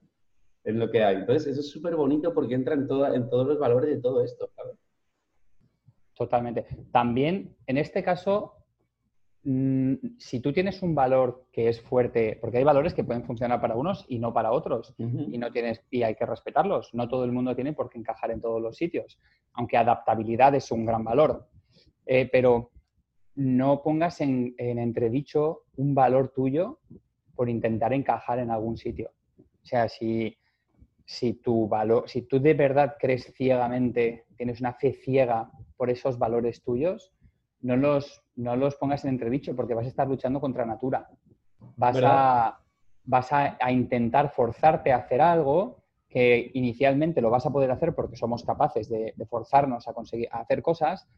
en 0.65 0.79
lo 0.79 0.91
que 0.91 1.03
hay. 1.03 1.17
Entonces, 1.17 1.49
eso 1.49 1.61
es 1.61 1.71
súper 1.71 1.97
bonito 1.97 2.33
porque 2.33 2.55
entra 2.55 2.75
en, 2.75 2.87
toda, 2.87 3.15
en 3.15 3.29
todos 3.29 3.47
los 3.47 3.59
valores 3.59 3.91
de 3.91 4.01
todo 4.01 4.23
esto. 4.23 4.51
¿sabes? 4.55 4.77
Totalmente. 6.15 6.67
También, 6.93 7.57
en 7.67 7.79
este 7.79 8.03
caso, 8.05 8.55
mm, 9.43 9.95
si 10.19 10.41
tú 10.41 10.53
tienes 10.53 10.81
un 10.83 10.95
valor 10.95 11.47
que 11.51 11.69
es 11.69 11.81
fuerte, 11.81 12.39
porque 12.41 12.59
hay 12.59 12.65
valores 12.65 12.95
que 12.95 13.03
pueden 13.03 13.25
funcionar 13.25 13.61
para 13.61 13.75
unos 13.75 14.05
y 14.09 14.21
no 14.21 14.33
para 14.33 14.53
otros, 14.53 14.95
y 14.99 15.37
no 15.37 15.51
tienes 15.51 15.85
y 15.91 16.05
hay 16.05 16.15
que 16.15 16.27
respetarlos. 16.27 16.95
No 16.95 17.09
todo 17.09 17.25
el 17.25 17.33
mundo 17.33 17.57
tiene 17.57 17.73
por 17.73 17.91
qué 17.91 17.99
encajar 17.99 18.31
en 18.31 18.41
todos 18.41 18.63
los 18.63 18.77
sitios, 18.77 19.19
aunque 19.55 19.77
adaptabilidad 19.77 20.55
es 20.55 20.71
un 20.71 20.87
gran 20.87 21.03
valor. 21.03 21.49
Eh, 22.07 22.29
pero 22.31 22.72
no 23.35 23.83
pongas 23.83 24.21
en, 24.21 24.55
en 24.59 24.79
entredicho 24.79 25.63
un 25.77 25.95
valor 25.95 26.33
tuyo 26.35 26.81
por 27.35 27.49
intentar 27.49 27.93
encajar 27.93 28.39
en 28.39 28.51
algún 28.51 28.77
sitio. 28.77 29.11
O 29.39 29.67
sea, 29.67 29.89
si, 29.89 30.37
si, 31.05 31.35
tu 31.35 31.69
valor, 31.69 32.09
si 32.09 32.23
tú 32.23 32.41
de 32.41 32.55
verdad 32.55 32.97
crees 32.99 33.33
ciegamente, 33.35 34.27
tienes 34.37 34.61
una 34.61 34.75
fe 34.75 34.93
ciega 34.93 35.51
por 35.77 35.89
esos 35.89 36.19
valores 36.19 36.63
tuyos, 36.63 37.13
no 37.61 37.77
los, 37.77 38.23
no 38.37 38.57
los 38.57 38.77
pongas 38.77 39.05
en 39.05 39.11
entredicho 39.11 39.55
porque 39.57 39.75
vas 39.75 39.87
a 39.87 39.91
estar 39.91 40.09
luchando 40.09 40.41
contra 40.41 40.67
natura. 40.67 41.09
Vas, 41.77 41.95
¿Verdad? 41.95 42.11
a, 42.13 42.61
vas 43.05 43.33
a, 43.33 43.57
a 43.61 43.73
intentar 43.73 44.33
forzarte 44.33 44.93
a 44.93 44.97
hacer 44.97 45.21
algo 45.21 45.83
que 46.09 46.51
inicialmente 46.55 47.23
lo 47.23 47.31
vas 47.31 47.47
a 47.47 47.51
poder 47.51 47.71
hacer 47.71 47.95
porque 47.95 48.17
somos 48.17 48.45
capaces 48.45 48.91
de, 48.91 49.15
de 49.17 49.27
forzarnos 49.27 49.89
a 49.89 49.95
conseguir 49.95 50.29
a 50.31 50.41
hacer 50.41 50.61
cosas, 50.61 51.09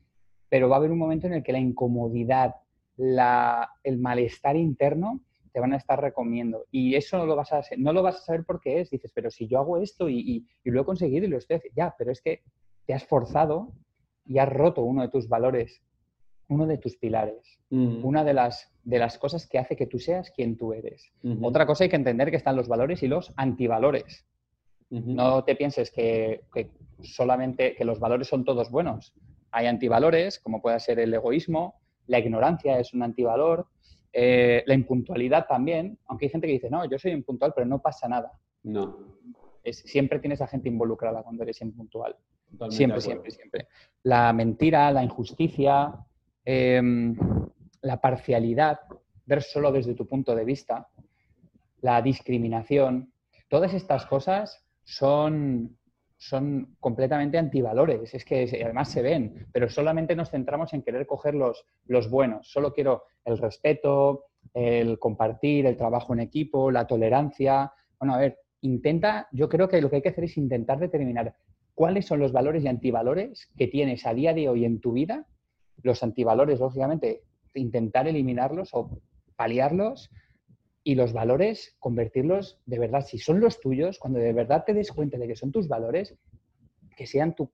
pero 0.48 0.68
va 0.68 0.76
a 0.76 0.78
haber 0.78 0.90
un 0.90 0.98
momento 0.98 1.26
en 1.26 1.34
el 1.34 1.42
que 1.42 1.52
la 1.52 1.58
incomodidad, 1.58 2.54
la- 2.96 3.70
el 3.82 3.98
malestar 3.98 4.56
interno 4.56 5.20
te 5.54 5.60
van 5.60 5.72
a 5.72 5.76
estar 5.76 6.00
recomiendo. 6.00 6.66
Y 6.72 6.96
eso 6.96 7.16
no 7.16 7.26
lo 7.26 7.36
vas 7.36 7.52
a, 7.52 7.62
no 7.78 7.92
lo 7.92 8.02
vas 8.02 8.16
a 8.16 8.24
saber 8.24 8.44
por 8.44 8.60
qué 8.60 8.80
es. 8.80 8.90
Dices, 8.90 9.12
pero 9.14 9.30
si 9.30 9.46
yo 9.46 9.60
hago 9.60 9.78
esto 9.78 10.08
y, 10.08 10.44
lo 10.64 10.80
he 10.80 10.84
conseguido 10.84 11.26
y 11.26 11.28
lo 11.28 11.38
estoy 11.38 11.56
haciendo, 11.56 11.76
ya, 11.76 11.94
pero 11.96 12.10
es 12.10 12.20
que 12.20 12.42
te 12.86 12.92
has 12.92 13.06
forzado 13.06 13.72
y 14.26 14.38
has 14.38 14.52
roto 14.52 14.82
uno 14.82 15.02
de 15.02 15.08
tus 15.08 15.28
valores, 15.28 15.80
uno 16.48 16.66
de 16.66 16.78
tus 16.78 16.96
pilares, 16.96 17.60
mm. 17.70 18.04
una 18.04 18.24
de 18.24 18.34
las, 18.34 18.68
de 18.82 18.98
las 18.98 19.16
cosas 19.16 19.46
que 19.46 19.60
hace 19.60 19.76
que 19.76 19.86
tú 19.86 20.00
seas 20.00 20.32
quien 20.32 20.56
tú 20.56 20.72
eres. 20.72 21.12
Otra 21.40 21.66
cosa 21.66 21.84
hay 21.84 21.90
que 21.90 21.96
entender 21.96 22.30
que 22.32 22.36
están 22.36 22.56
los 22.56 22.66
valores 22.66 23.04
y 23.04 23.06
los 23.06 23.32
antivalores. 23.36 24.26
No 24.90 25.44
te 25.44 25.56
pienses 25.56 25.90
que, 25.90 26.42
que, 26.52 26.70
solamente 27.02 27.74
que 27.76 27.84
los 27.84 28.00
valores 28.00 28.28
son 28.28 28.44
todos 28.44 28.70
buenos. 28.70 29.12
Hay 29.56 29.68
antivalores, 29.68 30.40
como 30.40 30.60
puede 30.60 30.80
ser 30.80 30.98
el 30.98 31.14
egoísmo, 31.14 31.80
la 32.08 32.18
ignorancia 32.18 32.80
es 32.80 32.92
un 32.92 33.04
antivalor, 33.04 33.68
eh, 34.12 34.64
la 34.66 34.74
impuntualidad 34.74 35.46
también, 35.46 35.96
aunque 36.06 36.26
hay 36.26 36.30
gente 36.30 36.48
que 36.48 36.54
dice, 36.54 36.68
no, 36.68 36.84
yo 36.90 36.98
soy 36.98 37.12
impuntual, 37.12 37.52
pero 37.54 37.64
no 37.64 37.80
pasa 37.80 38.08
nada. 38.08 38.32
No. 38.64 38.98
Es, 39.62 39.78
siempre 39.78 40.18
tienes 40.18 40.40
a 40.40 40.48
gente 40.48 40.68
involucrada 40.68 41.22
cuando 41.22 41.44
eres 41.44 41.60
impuntual. 41.60 42.16
siempre, 42.68 43.00
siempre, 43.00 43.30
siempre. 43.30 43.68
La 44.02 44.32
mentira, 44.32 44.90
la 44.90 45.04
injusticia, 45.04 45.94
em, 46.44 47.16
la 47.82 48.00
parcialidad, 48.00 48.80
ver 49.24 49.40
solo 49.40 49.70
desde 49.70 49.94
tu 49.94 50.08
punto 50.08 50.34
de 50.34 50.44
vista, 50.44 50.88
la 51.80 52.02
discriminación, 52.02 53.12
todas 53.48 53.72
estas 53.72 54.04
cosas 54.06 54.64
son 54.82 55.78
son 56.28 56.76
completamente 56.80 57.36
antivalores, 57.36 58.14
es 58.14 58.24
que 58.24 58.48
además 58.64 58.90
se 58.90 59.02
ven, 59.02 59.46
pero 59.52 59.68
solamente 59.68 60.16
nos 60.16 60.30
centramos 60.30 60.72
en 60.72 60.82
querer 60.82 61.06
coger 61.06 61.34
los, 61.34 61.66
los 61.84 62.08
buenos. 62.08 62.50
Solo 62.50 62.72
quiero 62.72 63.04
el 63.26 63.36
respeto, 63.36 64.24
el 64.54 64.98
compartir, 64.98 65.66
el 65.66 65.76
trabajo 65.76 66.14
en 66.14 66.20
equipo, 66.20 66.70
la 66.70 66.86
tolerancia. 66.86 67.72
Bueno, 67.98 68.14
a 68.14 68.18
ver, 68.18 68.38
intenta, 68.62 69.28
yo 69.32 69.50
creo 69.50 69.68
que 69.68 69.82
lo 69.82 69.90
que 69.90 69.96
hay 69.96 70.02
que 70.02 70.08
hacer 70.08 70.24
es 70.24 70.38
intentar 70.38 70.78
determinar 70.78 71.34
cuáles 71.74 72.06
son 72.06 72.20
los 72.20 72.32
valores 72.32 72.64
y 72.64 72.68
antivalores 72.68 73.50
que 73.58 73.66
tienes 73.68 74.06
a 74.06 74.14
día 74.14 74.32
de 74.32 74.48
hoy 74.48 74.64
en 74.64 74.80
tu 74.80 74.92
vida. 74.92 75.26
Los 75.82 76.02
antivalores, 76.02 76.58
lógicamente, 76.58 77.22
intentar 77.52 78.08
eliminarlos 78.08 78.70
o 78.72 78.98
paliarlos 79.36 80.10
y 80.86 80.94
los 80.94 81.14
valores, 81.14 81.74
convertirlos 81.78 82.60
de 82.66 82.78
verdad, 82.78 83.00
si 83.00 83.18
son 83.18 83.40
los 83.40 83.58
tuyos, 83.58 83.98
cuando 83.98 84.18
de 84.18 84.34
verdad 84.34 84.64
te 84.66 84.74
des 84.74 84.92
cuenta 84.92 85.16
de 85.16 85.26
que 85.26 85.34
son 85.34 85.50
tus 85.50 85.66
valores, 85.66 86.14
que 86.94 87.06
sean 87.06 87.34
tu, 87.34 87.50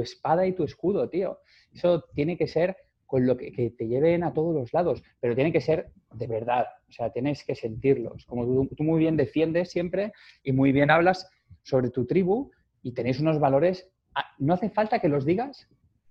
espada 0.00 0.46
y 0.46 0.54
tu 0.54 0.64
escudo, 0.64 1.08
tío. 1.08 1.40
Eso 1.72 2.02
tiene 2.14 2.38
que 2.38 2.48
ser 2.48 2.76
con 3.04 3.26
lo 3.26 3.36
que, 3.36 3.74
te 3.76 3.86
lleven 3.86 4.24
a 4.24 4.32
todos 4.32 4.54
los 4.54 4.72
lados, 4.72 5.02
pero 5.20 5.34
tiene 5.34 5.52
que 5.52 5.60
ser 5.60 5.92
de 6.14 6.26
verdad, 6.26 6.66
o 6.88 6.92
sea, 6.92 7.10
tienes 7.10 7.44
que 7.44 7.54
sentirlos. 7.54 8.24
Como 8.24 8.68
tú, 8.74 8.82
muy 8.82 8.98
bien 8.98 9.16
defiendes 9.16 9.70
siempre 9.70 10.12
y 10.42 10.52
muy 10.52 10.72
bien 10.72 10.90
hablas 10.90 11.28
sobre 11.62 11.90
tu 11.90 12.06
tribu 12.06 12.50
y 12.82 12.92
tenéis 12.92 13.20
unos 13.20 13.38
valores, 13.38 13.90
ah, 14.14 14.24
no 14.38 14.54
hace 14.54 14.70
falta 14.70 15.00
que 15.00 15.08
los 15.08 15.26
digas, 15.26 15.68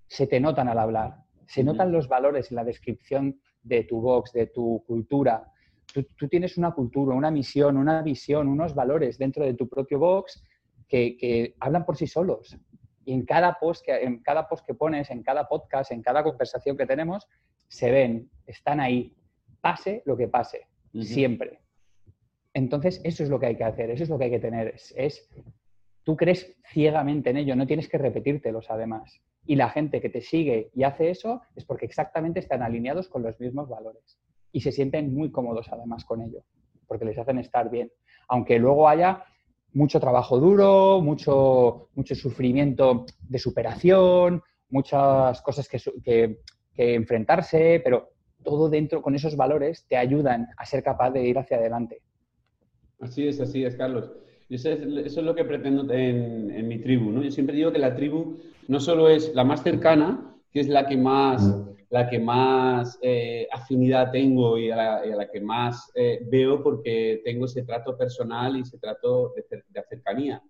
se 0.08 0.28
te 0.28 0.40
notan 0.40 0.68
al 0.68 0.78
hablar, 0.78 1.16
se 1.48 1.64
notan 1.64 1.92
los 1.92 2.08
valores 2.08 2.52
en 2.52 2.58
la 2.58 2.64
descripción 2.64 3.42
de 3.64 3.84
tu 3.86 4.02
box, 4.02 4.34
de 4.34 4.48
tu 4.48 4.84
cultura, 4.86 5.52
tú, 5.94 6.28
tienes 6.28 6.58
una 6.58 6.72
cultura, 6.72 7.16
una 7.16 7.32
misión, 7.32 7.78
una 7.78 8.02
visión, 8.02 8.48
unos 8.48 8.76
valores 8.76 9.18
dentro 9.18 9.46
de 9.46 9.54
tu 9.54 9.68
propio 9.68 10.00
box 10.00 10.44
que, 10.88 11.56
hablan 11.60 11.86
por 11.86 11.98
sí 11.98 12.08
solos. 12.08 12.58
Y 13.06 13.14
en 13.14 13.26
cada, 13.26 13.58
post 13.60 13.86
que, 13.86 14.04
en 14.04 14.20
cada 14.20 14.48
post 14.48 14.66
que 14.66 14.74
pones, 14.74 15.10
en 15.10 15.24
cada 15.24 15.48
podcast, 15.48 15.92
en 15.92 16.02
cada 16.02 16.24
conversación 16.24 16.78
que 16.78 16.86
tenemos, 16.86 17.28
se 17.68 17.92
ven, 17.92 18.30
están 18.46 18.80
ahí, 18.80 19.16
pase 19.62 20.04
lo 20.06 20.16
que 20.16 20.28
pase, 20.28 20.68
siempre. 21.02 21.60
Entonces, 22.54 23.02
eso 23.04 23.24
es 23.24 23.30
lo 23.30 23.40
que 23.40 23.48
hay 23.48 23.56
que 23.56 23.64
hacer, 23.64 23.92
eso 23.92 24.04
es 24.04 24.10
lo 24.10 24.18
que 24.18 24.26
hay 24.26 24.32
que 24.32 24.40
tener. 24.40 24.76
Es, 24.96 25.30
tú 26.04 26.16
crees 26.16 26.56
ciegamente 26.72 27.30
en 27.30 27.38
ello, 27.38 27.56
no 27.56 27.68
tienes 27.68 27.88
que 27.88 27.98
repetírtelos 27.98 28.70
además. 28.70 29.22
Y 29.46 29.56
la 29.56 29.70
gente 29.70 30.02
que 30.02 30.10
te 30.10 30.22
sigue 30.22 30.70
y 30.76 30.84
hace 30.84 31.10
eso 31.10 31.42
es 31.56 31.66
porque 31.66 31.86
exactamente 31.86 32.40
están 32.40 32.62
alineados 32.62 33.08
con 33.08 33.24
los 33.24 33.40
mismos 33.40 33.70
valores 33.70 34.20
y 34.52 34.62
se 34.62 34.72
sienten 34.72 35.14
muy 35.14 35.32
cómodos 35.32 35.68
además 35.72 36.06
con 36.06 36.22
ello, 36.22 36.44
porque 36.88 37.06
les 37.06 37.18
hacen 37.18 37.40
estar 37.40 37.70
bien. 37.70 37.92
Aunque 38.28 38.60
luego 38.60 38.88
haya 38.88 39.24
mucho 39.74 40.00
trabajo 40.00 40.40
duro, 40.40 41.02
mucho, 41.02 41.90
mucho 41.96 42.16
sufrimiento 42.16 43.06
de 43.28 43.40
superación, 43.40 44.42
muchas 44.70 45.42
cosas 45.42 45.68
que, 45.68 46.40
enfrentarse, 46.76 47.82
pero 47.84 48.14
todo 48.42 48.70
dentro 48.70 49.02
con 49.02 49.14
esos 49.14 49.36
valores 49.36 49.86
te 49.90 49.98
ayudan 49.98 50.48
a 50.58 50.66
ser 50.66 50.82
capaz 50.82 51.12
de 51.12 51.28
ir 51.28 51.38
hacia 51.38 51.58
adelante. 51.58 52.02
Así 53.02 53.28
es, 53.28 53.42
así 53.42 53.66
es, 53.66 53.76
Carlos. 53.76 54.12
Eso 54.50 54.70
es, 54.70 54.80
eso 54.80 55.20
es 55.20 55.26
lo 55.26 55.36
que 55.36 55.44
pretendo 55.44 55.92
en, 55.94 56.50
en, 56.52 56.68
mi 56.68 56.80
tribu. 56.80 57.12
¿no? 57.12 57.22
Yo 57.22 57.32
siempre 57.32 57.56
digo 57.56 57.72
que 57.72 57.80
la 57.80 57.96
tribu 57.96 58.38
no 58.68 58.80
solo 58.80 59.10
es 59.10 59.36
la 59.36 59.44
más 59.44 59.62
cercana, 59.62 60.36
que 60.52 60.62
es 60.62 60.70
la 60.70 60.88
que 60.88 60.98
más 60.98 61.69
la 61.90 62.08
que 62.08 62.20
más 62.20 63.00
eh, 63.02 63.48
afinidad 63.52 64.12
tengo 64.12 64.58
y 64.58 64.70
a 64.70 65.02
la, 65.04 65.30
que 65.30 65.42
más 65.42 65.92
eh, 65.96 66.20
veo 66.30 66.62
porque 66.62 67.22
tengo 67.26 67.46
ese 67.46 67.64
trato 67.64 67.98
personal 67.98 68.58
y 68.58 68.62
ese 68.62 68.78
trato 68.78 69.34
de, 69.36 69.84
cercanía. 69.90 70.42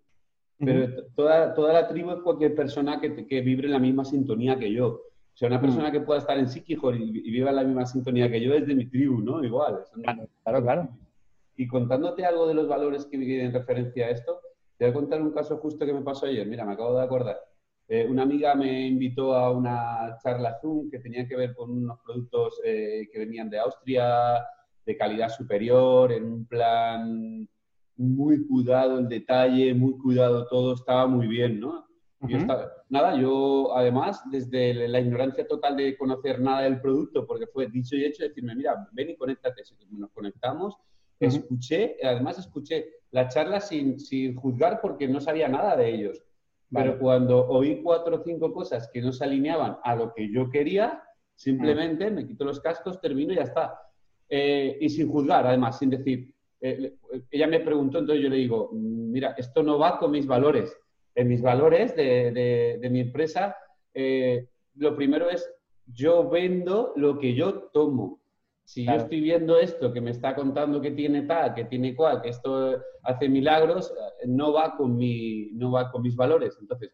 Pero 0.58 1.06
toda, 1.16 1.54
toda 1.54 1.72
la 1.72 1.88
tribu 1.88 2.12
es 2.12 2.20
cualquier 2.20 2.54
persona 2.54 3.00
que, 3.00 3.26
que, 3.26 3.40
vibre 3.40 3.68
en 3.68 3.74
la 3.74 3.80
misma 3.80 4.04
sintonía 4.04 4.60
que 4.60 4.74
yo. 4.74 4.88
O 4.88 5.38
sea, 5.40 5.48
una 5.48 5.62
persona 5.62 5.90
que 5.90 6.02
pueda 6.02 6.20
estar 6.20 6.38
en 6.38 6.50
Sikihor 6.50 6.98
y, 6.98 7.04
y, 7.04 7.32
viva 7.32 7.52
en 7.52 7.56
la 7.56 7.64
misma 7.64 7.86
sintonía 7.86 8.30
que 8.30 8.42
yo 8.42 8.54
es 8.54 8.68
de 8.68 8.76
mi 8.76 8.88
tribu, 8.88 9.22
¿no? 9.22 9.42
Igual. 9.42 9.86
Claro, 10.44 10.62
claro, 10.62 10.90
Y 11.56 11.66
contándote 11.66 12.26
algo 12.26 12.46
de 12.46 12.56
los 12.56 12.68
valores 12.68 13.06
que 13.06 13.16
en 13.42 13.54
referencia 13.54 14.08
a 14.08 14.10
esto, 14.10 14.42
te 14.76 14.84
voy 14.84 14.92
a 14.92 14.96
contar 14.96 15.22
un 15.22 15.32
caso 15.32 15.56
justo 15.60 15.86
que 15.86 15.94
me 15.94 16.02
pasó 16.02 16.26
ayer. 16.26 16.46
Mira, 16.46 16.66
me 16.66 16.74
acabo 16.74 16.98
de 16.98 17.06
acordar. 17.06 17.38
Eh, 17.92 18.06
una 18.08 18.22
amiga 18.22 18.54
me 18.54 18.86
invitó 18.86 19.34
a 19.34 19.52
una 19.52 20.16
charla 20.24 20.60
Zoom 20.62 20.92
que 20.92 21.00
tenía 21.00 21.28
que 21.28 21.36
ver 21.36 21.56
con 21.56 21.72
unos 21.72 22.00
productos 22.06 22.62
eh, 22.64 23.10
que 23.12 23.18
venían 23.18 23.50
de 23.50 23.58
Austria, 23.58 24.36
de 24.86 24.96
calidad 24.96 25.30
superior, 25.30 26.12
en 26.12 26.24
un 26.24 26.46
plan 26.46 27.50
muy 27.98 28.46
cuidado 28.46 29.00
el 29.00 29.10
detalle, 29.10 29.74
muy 29.74 29.98
cuidado 29.98 30.48
todo, 30.48 30.76
estaba 30.76 31.08
muy 31.08 31.26
bien, 31.28 31.60
¿no? 31.60 31.88
nada, 32.90 33.16
yo 33.20 33.76
además, 33.76 34.22
desde 34.30 34.88
la 34.88 35.00
ignorancia 35.00 35.48
total 35.48 35.76
de 35.78 35.98
conocer 35.98 36.40
nada 36.40 36.62
del 36.62 36.80
producto, 36.82 37.26
porque 37.26 37.48
fue 37.48 37.68
dicho 37.72 37.96
y 37.96 38.06
hecho, 38.06 38.24
decirme, 38.24 38.56
mira, 38.56 38.88
ven 38.92 39.10
y 39.10 39.16
conéctate. 39.16 39.64
Nos 39.90 40.12
conectamos, 40.12 40.78
escuché, 41.20 41.98
además 42.04 42.38
escuché 42.38 42.88
la 43.10 43.30
charla 43.30 43.60
sin, 43.60 44.00
sin 44.00 44.36
juzgar 44.36 44.80
porque 44.80 45.08
no 45.08 45.20
sabía 45.20 45.48
nada 45.48 45.76
de 45.76 45.90
ellos 45.90 46.24
pero 46.72 47.00
cuando 47.00 47.48
oí 47.48 47.82
cuatro 47.82 48.18
o 48.18 48.24
cinco 48.24 48.54
cosas 48.54 48.90
que 48.94 49.02
no 49.02 49.12
se 49.12 49.24
alineaban 49.24 49.78
a 49.84 49.96
lo 49.96 50.14
que 50.14 50.32
yo 50.32 50.50
quería, 50.50 51.04
simplemente 51.36 52.12
me 52.12 52.28
quito 52.28 52.46
los 52.46 52.60
cascos, 52.60 53.02
termino 53.02 53.34
y 53.34 53.38
ya 53.38 53.44
está. 53.44 53.80
Eh, 54.30 54.78
y 54.80 54.90
sin 54.90 55.10
juzgar, 55.10 55.48
además, 55.48 55.80
sin 55.80 55.90
decir. 55.90 56.32
Eh, 56.62 56.96
ella 57.32 57.48
me 57.48 57.62
preguntó, 57.62 58.00
entonces 58.00 58.24
yo 58.24 58.30
le 58.30 58.36
digo, 58.36 58.70
mira, 58.74 59.34
esto 59.38 59.64
no 59.64 59.80
va 59.80 59.98
con 59.98 60.12
mis 60.12 60.28
valores. 60.28 60.78
En 61.16 61.28
mis 61.28 61.42
valores 61.42 61.96
de, 61.96 62.78
de, 62.80 62.90
mi 62.90 63.00
empresa, 63.00 63.56
eh, 63.94 64.48
lo 64.76 64.96
primero 64.96 65.30
es, 65.30 65.50
yo 65.88 66.30
vendo 66.30 66.94
lo 66.96 67.18
que 67.18 67.34
yo 67.34 67.70
tomo. 67.74 68.19
Si 68.70 68.86
yo 68.86 68.92
estoy 68.92 69.22
viendo 69.22 69.58
esto 69.58 69.92
que 69.92 70.00
me 70.00 70.12
está 70.12 70.36
contando 70.36 70.80
que 70.80 70.92
tiene 70.92 71.24
tal, 71.24 71.56
que 71.56 71.66
tiene 71.66 71.96
cual, 71.96 72.22
que 72.22 72.30
esto 72.30 72.78
hace 73.02 73.28
milagros, 73.28 73.92
no 74.28 74.54
va 74.54 74.78
con, 74.78 74.96
mi, 74.96 75.50
no 75.54 75.72
va 75.72 75.90
con 75.90 76.04
mis 76.04 76.16
valores. 76.16 76.56
Entonces, 76.62 76.92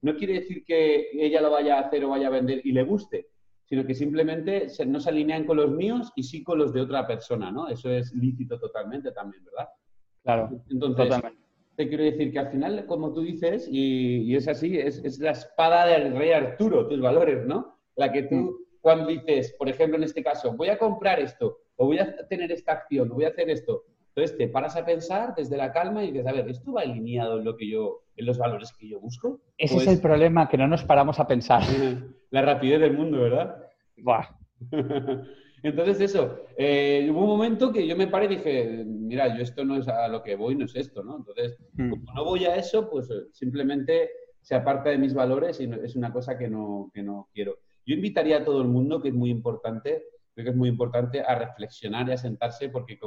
no 0.00 0.14
quiere 0.14 0.34
decir 0.34 0.62
que 0.64 1.08
ella 1.12 1.40
lo 1.40 1.50
vaya 1.50 1.76
a 1.76 1.80
hacer 1.80 2.04
o 2.04 2.10
vaya 2.10 2.28
a 2.28 2.30
vender 2.30 2.60
y 2.62 2.70
le 2.70 2.84
guste, 2.84 3.30
sino 3.64 3.84
que 3.84 3.96
simplemente 3.96 4.68
no 4.86 5.00
se 5.00 5.10
alinean 5.10 5.44
con 5.44 5.56
los 5.56 5.72
míos 5.72 6.12
y 6.14 6.22
sí 6.22 6.44
con 6.44 6.56
los 6.56 6.72
de 6.72 6.82
otra 6.82 7.04
persona, 7.04 7.50
¿no? 7.50 7.66
Eso 7.66 7.90
es 7.90 8.14
lícito 8.14 8.56
totalmente 8.60 9.10
también, 9.10 9.44
¿verdad? 9.44 9.70
Claro. 10.22 10.62
Entonces, 10.70 11.20
te 11.74 11.88
quiero 11.88 12.04
decir 12.04 12.30
que 12.30 12.38
al 12.38 12.52
final, 12.52 12.86
como 12.86 13.12
tú 13.12 13.22
dices, 13.22 13.68
y, 13.68 14.36
es 14.36 14.46
así, 14.46 14.78
es, 14.78 15.04
es, 15.04 15.18
la 15.18 15.32
espada 15.32 15.84
del 15.86 16.16
rey 16.16 16.30
Arturo, 16.30 16.86
tus 16.86 17.00
valores, 17.00 17.44
¿no? 17.44 17.76
La 17.96 18.12
que 18.12 18.22
tú 18.22 18.36
mm 18.36 18.67
cuando 18.80 19.06
dices, 19.06 19.54
por 19.58 19.68
ejemplo, 19.68 19.96
en 19.96 20.04
este 20.04 20.22
caso, 20.22 20.52
voy 20.52 20.68
a 20.68 20.78
comprar 20.78 21.20
esto, 21.20 21.58
o 21.76 21.86
voy 21.86 21.98
a 21.98 22.26
tener 22.28 22.50
esta 22.52 22.72
acción, 22.72 23.10
o 23.10 23.14
voy 23.14 23.24
a 23.24 23.28
hacer 23.28 23.50
esto. 23.50 23.84
Entonces 24.14 24.36
te 24.36 24.48
paras 24.48 24.76
a 24.76 24.84
pensar 24.84 25.34
desde 25.36 25.56
la 25.56 25.72
calma 25.72 26.02
y 26.02 26.10
dices, 26.10 26.26
a 26.26 26.32
ver, 26.32 26.48
¿esto 26.48 26.72
va 26.72 26.82
alineado 26.82 27.38
en 27.38 27.44
lo 27.44 27.56
que 27.56 27.68
yo, 27.68 28.02
en 28.16 28.26
los 28.26 28.38
valores 28.38 28.72
que 28.72 28.88
yo 28.88 28.98
busco? 28.98 29.40
Ese 29.56 29.76
es 29.76 29.86
el 29.86 30.00
problema, 30.00 30.48
que 30.48 30.56
no 30.56 30.66
nos 30.66 30.84
paramos 30.84 31.20
a 31.20 31.26
pensar. 31.26 31.62
La 32.30 32.42
rapidez 32.42 32.80
del 32.80 32.94
mundo, 32.94 33.20
¿verdad? 33.20 33.64
Entonces 35.62 36.00
eso, 36.00 36.46
eh, 36.56 37.08
hubo 37.10 37.22
un 37.22 37.28
momento 37.28 37.72
que 37.72 37.86
yo 37.86 37.96
me 37.96 38.06
paré 38.06 38.26
y 38.26 38.36
dije, 38.36 38.84
mira, 38.86 39.36
yo 39.36 39.42
esto 39.42 39.64
no 39.64 39.76
es 39.76 39.88
a 39.88 40.08
lo 40.08 40.22
que 40.22 40.36
voy, 40.36 40.54
no 40.54 40.64
es 40.64 40.74
esto, 40.76 41.02
¿no? 41.02 41.16
Entonces, 41.16 41.58
hmm. 41.74 41.90
como 41.90 42.12
no 42.14 42.24
voy 42.24 42.44
a 42.44 42.56
eso, 42.56 42.88
pues 42.88 43.08
simplemente 43.32 44.10
se 44.40 44.54
aparta 44.54 44.90
de 44.90 44.98
mis 44.98 45.14
valores 45.14 45.60
y 45.60 45.70
es 45.84 45.96
una 45.96 46.12
cosa 46.12 46.38
que 46.38 46.48
no, 46.48 46.90
que 46.94 47.02
no 47.02 47.28
quiero. 47.32 47.58
Yo 47.88 47.94
invitaría 47.94 48.36
a 48.36 48.44
todo 48.44 48.60
el 48.60 48.68
mundo, 48.68 49.00
que 49.00 49.08
es 49.08 49.14
muy 49.14 49.30
importante, 49.30 50.04
creo 50.34 50.44
que 50.44 50.50
es 50.50 50.56
muy 50.56 50.68
importante, 50.68 51.22
a 51.22 51.34
reflexionar 51.34 52.06
y 52.06 52.12
a 52.12 52.18
sentarse, 52.18 52.68
porque 52.68 52.98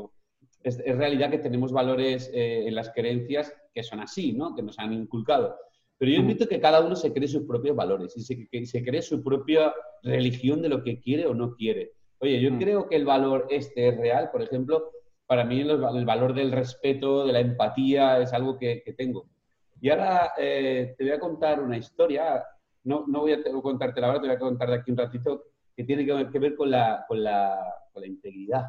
es, 0.64 0.78
realidad 0.98 1.30
que 1.30 1.38
tenemos 1.38 1.72
valores 1.72 2.32
eh, 2.34 2.68
en 2.68 2.74
las 2.74 2.90
creencias 2.90 3.54
que 3.76 3.84
son 3.84 4.00
así, 4.00 4.34
¿no? 4.34 4.56
Que 4.56 4.64
nos 4.64 4.80
han 4.80 4.92
inculcado. 4.92 5.56
Pero 6.00 6.14
yo 6.14 6.18
invito 6.18 6.46
a 6.46 6.48
que 6.48 6.60
cada 6.60 6.82
uno 6.82 6.96
se 6.96 7.14
cree 7.14 7.28
sus 7.28 7.44
propios 7.44 7.76
valores 7.76 8.18
y 8.18 8.22
se, 8.22 8.48
que 8.48 8.66
se 8.66 8.84
cree 8.84 9.04
su 9.04 9.24
propia 9.24 9.72
religión 10.02 10.64
de 10.64 10.70
lo 10.70 10.84
que 10.84 11.00
quiere 11.00 11.28
o 11.28 11.36
no 11.36 11.54
quiere. 11.54 11.92
Oye, 12.18 12.42
yo 12.42 12.58
creo 12.58 12.90
que 12.90 12.96
el 12.96 13.06
valor 13.06 13.46
este 13.52 13.88
es 13.88 13.98
real, 13.98 14.32
por 14.32 14.42
ejemplo, 14.42 14.90
para 15.28 15.46
mí 15.46 15.62
el, 15.62 15.78
valor 16.06 16.34
del 16.34 16.52
respeto, 16.52 17.28
de 17.28 17.34
la 17.34 17.40
empatía, 17.40 18.20
es 18.20 18.34
algo 18.34 18.58
que, 18.58 18.84
tengo. 18.98 19.28
Y 19.80 19.90
ahora 19.90 20.34
eh, 20.40 20.96
te 20.98 21.04
voy 21.04 21.14
a 21.14 21.20
contar 21.20 21.62
una 21.62 21.78
historia, 21.78 22.44
no, 22.84 23.06
no 23.08 23.22
voy 23.22 23.34
a 23.34 23.44
contarte 23.62 24.04
ahora, 24.04 24.22
te 24.22 24.28
voy 24.28 24.36
a 24.36 24.40
contar 24.40 24.70
de 24.70 24.76
aquí 24.76 24.92
un 24.92 24.98
ratito, 24.98 25.44
que 25.76 25.84
tiene 25.84 26.06
que 26.06 26.40
ver 26.40 26.56
con 26.56 26.70
la, 26.70 27.06
con 27.08 27.24
la, 27.24 27.58
con 27.92 28.02
la 28.02 28.08
integridad 28.08 28.66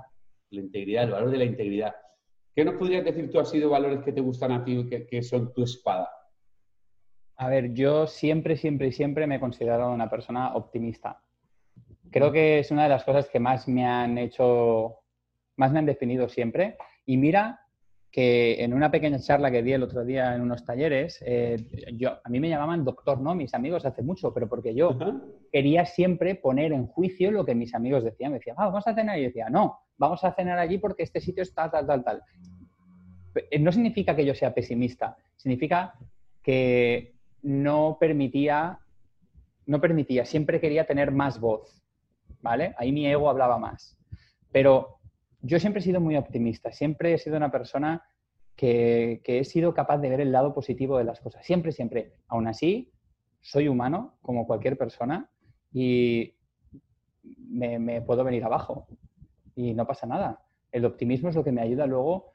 la 0.53 0.61
integridad, 0.61 1.05
el 1.05 1.11
valor 1.11 1.31
de 1.31 1.39
la 1.39 1.45
integridad. 1.45 1.95
¿Qué 2.55 2.65
nos 2.65 2.75
podrías 2.75 3.05
decir 3.05 3.31
tú, 3.31 3.41
ha 3.41 3.45
sido 3.45 3.71
valores 3.71 4.03
que 4.05 4.13
te 4.13 4.21
gustan 4.21 4.53
a 4.53 4.65
ti, 4.65 4.87
que, 4.89 5.07
que 5.07 5.23
son 5.23 5.53
tu 5.53 5.63
espada? 5.63 6.11
A 7.37 7.49
ver, 7.49 7.73
yo 7.73 8.07
siempre, 8.07 8.57
siempre, 8.57 8.93
siempre 8.93 9.27
me 9.27 9.37
he 9.37 9.41
considerado 9.41 9.91
una 9.91 10.11
persona 10.11 10.55
optimista. 10.55 11.23
Creo 12.11 12.31
que 12.31 12.59
es 12.59 12.71
una 12.71 12.83
de 12.85 12.91
las 12.91 13.05
cosas 13.05 13.29
que 13.31 13.41
más 13.41 13.67
me 13.67 13.87
han 13.87 14.19
hecho, 14.19 14.99
más 15.57 15.73
me 15.73 15.79
han 15.79 15.87
definido 15.87 16.29
siempre. 16.29 16.77
Y 17.07 17.17
mira 17.17 17.62
que 18.13 18.63
en 18.63 18.75
una 18.75 18.91
pequeña 18.91 19.19
charla 19.19 19.51
que 19.51 19.63
di 19.63 19.73
el 19.73 19.83
otro 19.83 20.05
día 20.05 20.35
en 20.35 20.43
unos 20.43 20.67
talleres, 20.67 21.19
eh, 21.27 21.57
yo, 21.95 22.19
a 22.23 22.29
mí 22.29 22.41
me 22.41 22.51
llamaban 22.51 22.85
doctor, 22.85 23.19
¿no? 23.19 23.35
Mis 23.35 23.55
amigos 23.55 23.87
hace 23.87 24.03
mucho, 24.03 24.35
pero 24.35 24.51
porque 24.51 24.75
yo 24.75 24.99
quería 25.51 25.87
siempre 25.87 26.35
poner 26.35 26.75
en 26.75 26.87
juicio 26.87 27.31
lo 27.31 27.47
que 27.47 27.55
mis 27.55 27.75
amigos 27.75 28.05
decían. 28.05 28.33
Me 28.33 28.39
decían, 28.39 28.57
ah, 28.59 28.67
vamos 28.67 28.87
a 28.87 28.95
cenar. 28.95 29.19
Y 29.19 29.23
yo 29.23 29.29
decía, 29.29 29.49
no, 29.49 29.79
vamos 29.97 30.23
a 30.25 30.35
cenar 30.35 30.59
allí 30.59 30.77
porque 30.77 31.05
este 31.05 31.23
sitio 31.23 31.43
está 31.43 31.71
tal, 31.71 31.87
tal, 31.87 32.05
tal. 32.05 32.23
Eh, 33.51 33.59
no 33.59 33.73
significa 33.73 34.15
que 34.15 34.27
yo 34.27 34.35
sea 34.35 34.53
pesimista, 34.53 35.17
significa 35.37 35.95
que 36.43 37.15
no 37.41 37.97
permitía, 37.99 38.79
no 39.65 39.81
permitía, 39.81 40.27
siempre 40.27 40.61
quería 40.61 40.85
tener 40.85 41.13
más 41.13 41.41
voz, 41.41 41.83
¿vale? 42.43 42.75
Ahí 42.77 42.93
mi 42.93 43.07
ego 43.07 43.31
hablaba 43.31 43.57
más. 43.57 43.97
Pero 44.53 44.99
yo 45.43 45.59
siempre 45.59 45.81
he 45.81 45.85
sido 45.85 46.01
muy 46.01 46.17
optimista, 46.17 46.73
siempre 46.73 47.13
he 47.13 47.19
sido 47.19 47.37
una 47.37 47.51
persona 47.51 48.03
que, 48.57 49.21
he 49.25 49.45
sido 49.45 49.75
capaz 49.75 49.99
de 49.99 50.09
ver 50.09 50.21
el 50.21 50.33
lado 50.33 50.55
positivo 50.55 50.99
de 50.99 51.05
las 51.05 51.21
cosas, 51.21 51.45
siempre, 51.45 51.73
siempre. 51.73 52.13
Aún 52.29 52.47
así, 52.47 52.93
soy 53.41 53.69
humano 53.69 54.15
como 54.23 54.47
cualquier 54.47 54.79
persona 54.79 55.29
y 55.73 56.35
me, 57.23 58.01
puedo 58.03 58.23
venir 58.25 58.45
abajo 58.45 58.87
y 59.57 59.75
no 59.75 59.87
pasa 59.87 60.07
nada. 60.07 60.45
El 60.71 60.85
optimismo 60.85 61.29
es 61.29 61.35
lo 61.35 61.45
que 61.45 61.53
me 61.53 61.61
ayuda 61.61 61.87
luego 61.87 62.33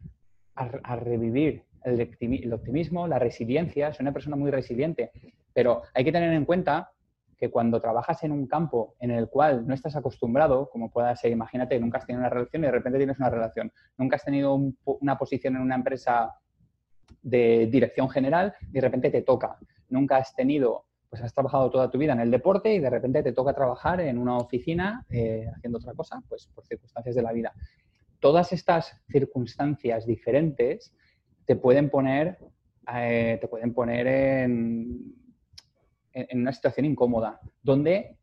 a, 0.55 0.95
revivir 0.97 1.63
el, 1.83 2.53
optimismo, 2.53 3.07
la 3.07 3.19
resiliencia. 3.19 3.93
Soy 3.93 4.03
una 4.03 4.13
persona 4.13 4.35
muy 4.35 4.51
resiliente, 4.51 5.11
pero 5.53 5.83
hay 5.93 6.03
que 6.03 6.11
tener 6.11 6.33
en 6.33 6.45
cuenta 6.45 6.91
que 7.37 7.51
cuando 7.51 7.79
trabajas 7.79 8.23
en 8.23 8.31
un 8.31 8.47
campo 8.47 8.95
en 8.99 9.11
el 9.11 9.29
cual 9.29 9.67
no 9.67 9.73
estás 9.73 9.95
acostumbrado, 9.95 10.69
como 10.69 10.89
pueda 10.89 11.15
ser, 11.15 11.31
imagínate, 11.31 11.79
nunca 11.79 11.99
has 11.99 12.05
tenido 12.05 12.21
una 12.21 12.29
relación 12.29 12.63
y 12.63 12.65
de 12.65 12.71
repente 12.71 12.97
tienes 12.97 13.19
una 13.19 13.29
relación, 13.29 13.71
nunca 13.97 14.15
has 14.15 14.25
tenido 14.25 14.59
una 14.85 15.17
posición 15.17 15.55
en 15.55 15.61
una 15.61 15.75
empresa 15.75 16.33
de 17.21 17.67
dirección 17.67 18.09
general 18.09 18.55
y 18.69 18.71
de 18.71 18.81
repente 18.81 19.11
te 19.11 19.21
toca, 19.21 19.57
nunca 19.89 20.17
has 20.17 20.33
tenido, 20.35 20.85
pues 21.09 21.21
has 21.21 21.33
trabajado 21.33 21.69
toda 21.69 21.91
tu 21.91 21.97
vida 21.99 22.13
en 22.13 22.21
el 22.21 22.31
deporte 22.31 22.73
y 22.73 22.79
de 22.79 22.89
repente 22.89 23.21
te 23.21 23.33
toca 23.33 23.53
trabajar 23.53 24.01
en 24.01 24.17
una 24.17 24.37
oficina 24.37 25.05
eh, 25.09 25.47
haciendo 25.55 25.77
otra 25.77 25.93
cosa, 25.93 26.21
pues 26.27 26.47
por 26.53 26.65
circunstancias 26.65 27.15
de 27.15 27.21
la 27.21 27.33
vida. 27.33 27.53
Todas 28.19 28.51
estas 28.51 28.99
circunstancias 29.09 30.07
diferentes 30.07 30.95
te 31.45 31.55
pueden 31.55 31.91
poner, 31.91 32.39
eh, 32.93 33.37
te 33.39 33.47
pueden 33.47 33.73
poner 33.73 34.07
en, 34.07 35.16
en 36.29 36.41
una 36.41 36.53
situación 36.53 36.85
incómoda, 36.85 37.39
donde 37.63 38.17